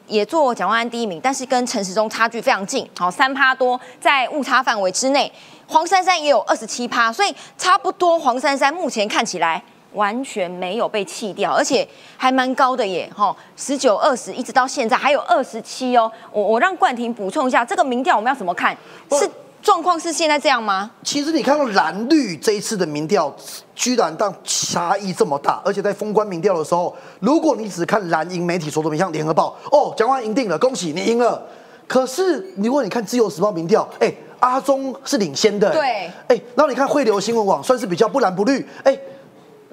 [0.08, 5.32] 也做蒋万安第一名，但是跟陈时中差距非常近，好三趴多，在误差范围之内。
[5.68, 8.18] 黄珊珊也有二十七趴，所以差不多。
[8.18, 9.62] 黄珊珊目前看起来
[9.94, 16.12] 完全没有被弃掉，而且还蛮高的耶，哈，十九、二十，一直到现在还有二十七哦。
[16.32, 18.76] 我我让冠廷补充一下，这个民调我们要怎么看？
[19.12, 19.30] 是。
[19.68, 20.90] 状况是现在这样吗？
[21.04, 23.36] 其实你看到蓝绿这一次的民调，
[23.76, 31.46] 居然当差异这么大，而且在封关民调的时候，如果你只看蓝营媒体说的，像联合报，哦，蒋万赢定了，恭喜你赢了。
[31.86, 34.10] 可是如果你看自由时报民调，哎，
[34.40, 38.98] 阿中是领先的，对，哎，然后你看汇流新闻网算是比较不蓝不绿，哎，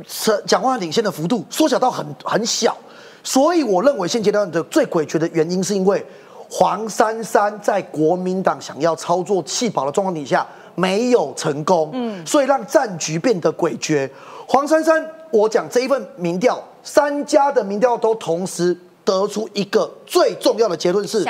[0.09, 2.77] 蒋蒋万领先的幅度缩小到很很小，
[3.23, 6.05] 所以我认为现阶段的最诡谲的原因是因为。
[6.57, 10.47] 黄珊珊在国民党想要操作弃保的状况底下
[10.77, 14.09] 没有成功，嗯，所以让战局变得诡谲。
[14.47, 21.27] 黄珊珊，我讲这一份民调，三家的民调都同时得出一个最重要的结论是：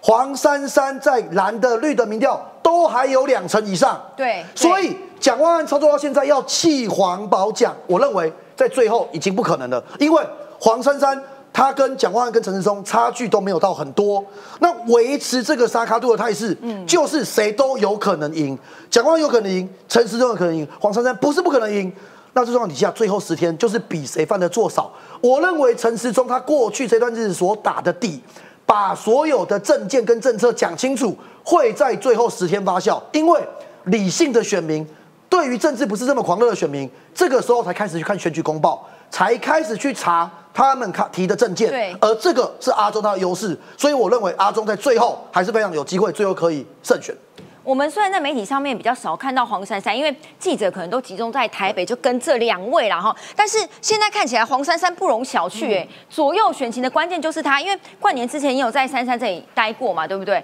[0.00, 4.00] 黄珊珊在蓝的、绿的民调都还有两成以上。
[4.16, 10.24] 对，所以蒋万安操作到现在要弃黄保蒋，我认为在最后已经不可能了，因为
[10.60, 11.20] 黄珊珊。
[11.52, 14.24] 他跟蒋万安跟陈世忠差距都没有到很多，
[14.60, 18.56] 那维持这个沙卡度的态势，嗯，就是谁都有可能赢，
[18.88, 21.92] 蒋万安有可能赢，陈世忠有可能赢，黄珊珊不是不可能赢。
[22.34, 24.92] 那这状况底下，最后十天就是比谁犯的错少。
[25.20, 28.22] 我认为陈时中他过去这段日子所打的底，
[28.64, 33.02] 把所有的政见跟政策讲清楚，会在最后十天发酵。
[33.10, 33.40] 因为
[33.84, 34.86] 理性的选民
[35.28, 40.30] 对于政治不是这么狂热的选民，这个时候才开始去看选举公报，才开始去查。
[40.66, 47.14] 他们看提的证件，对，而这个是阿中他的优势，所以我认为阿中在最后还是非常有机会，最后可以胜选。
[47.62, 53.14] 我们虽然在媒体上面比较少看到黄珊珊，因为记者可能都集中在台北，就跟这两位了哈。
[53.36, 60.42] 但是现在看起来黄珊珊不容小觑，哎，左右选情的关键就是他，因为冠年之前也有在珊珊这里待过嘛，对不对？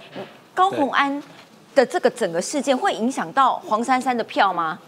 [0.55, 1.21] 高鸿安
[1.75, 4.79] 的这个整个事件会影响到黄珊珊的票吗？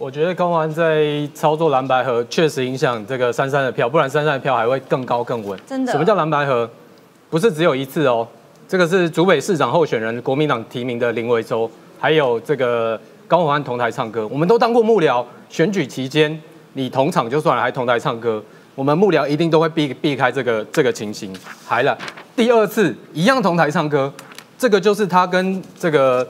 [0.00, 5.58] 我觉得高安在操作蓝白河，确实影响这个三三的票，不然三三的票还会更高更稳。
[5.66, 5.90] 真的？
[5.90, 6.70] 什么叫蓝白河？
[7.28, 8.26] 不是只有一次哦，
[8.68, 11.68] 这个是竹北市长候选人国民党提名的林维洲，
[11.98, 14.24] 还有这个高鸿安同台唱歌。
[14.28, 16.40] 我们都当过幕僚，选举期间
[16.74, 18.40] 你同场就算了，还同台唱歌，
[18.76, 21.34] 我们幕僚一定都会避避开这个这个情形。
[21.66, 21.98] 还了，
[22.36, 24.12] 第二次一样同台唱歌，
[24.56, 26.26] 这个就是他跟这个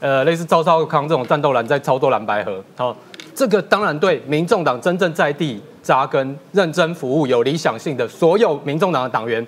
[0.00, 2.96] 呃类似赵少康这种战斗蓝在操作蓝白河，好。
[3.40, 9.44] 这个当然对民众党真正在地扎根、认真服务、有理想性的所有民众党的党员，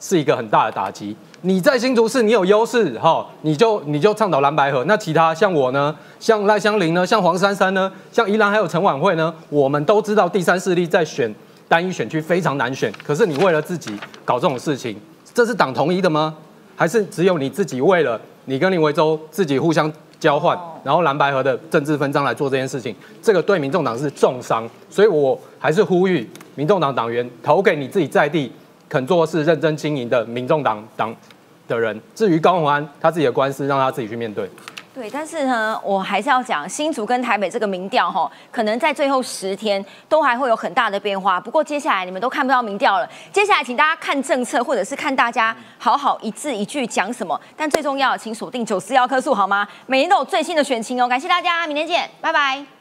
[0.00, 1.14] 是一个很大的打击。
[1.42, 4.82] 你在新竹市你有优势哈，你就你就倡导蓝白河。
[4.84, 11.30] 那其他像我呢，像赖香林呢，像黄珊珊呢，像宜兰还有陈婉慧呢，我们都知道第三势力在选
[11.68, 12.90] 单一选区非常难选。
[13.04, 14.98] 可是你为了自己搞这种事情，
[15.34, 16.34] 这是党同意的吗？
[16.74, 28.50] 还是只有你自己为了你跟林维洲自己互相交换，然后蓝白河的政治分赃来做这件事情，这个对民众党是重伤，所以我还是呼吁民众党党员投给你自己在地
[28.88, 31.14] 肯做事、认真经营的民众党党
[31.68, 32.00] 的人。
[32.14, 34.48] 至于高鸿安他自己的官司，让他自己去面对。
[34.96, 41.38] 对，但是呢，我还是要讲新竹跟台北这个民调哈，可能在最后十天都还会有很大的变化。
[41.38, 47.38] 不过接下来你们都看不到民调了，接下来请大家看政策，或者是看大家好好一字一句讲什么。
[47.54, 49.68] 但最重要，请锁定九四幺棵树好吗？
[49.84, 51.06] 每年都有最新的选情哦。
[51.06, 52.75] 感谢大家，明天见，拜拜。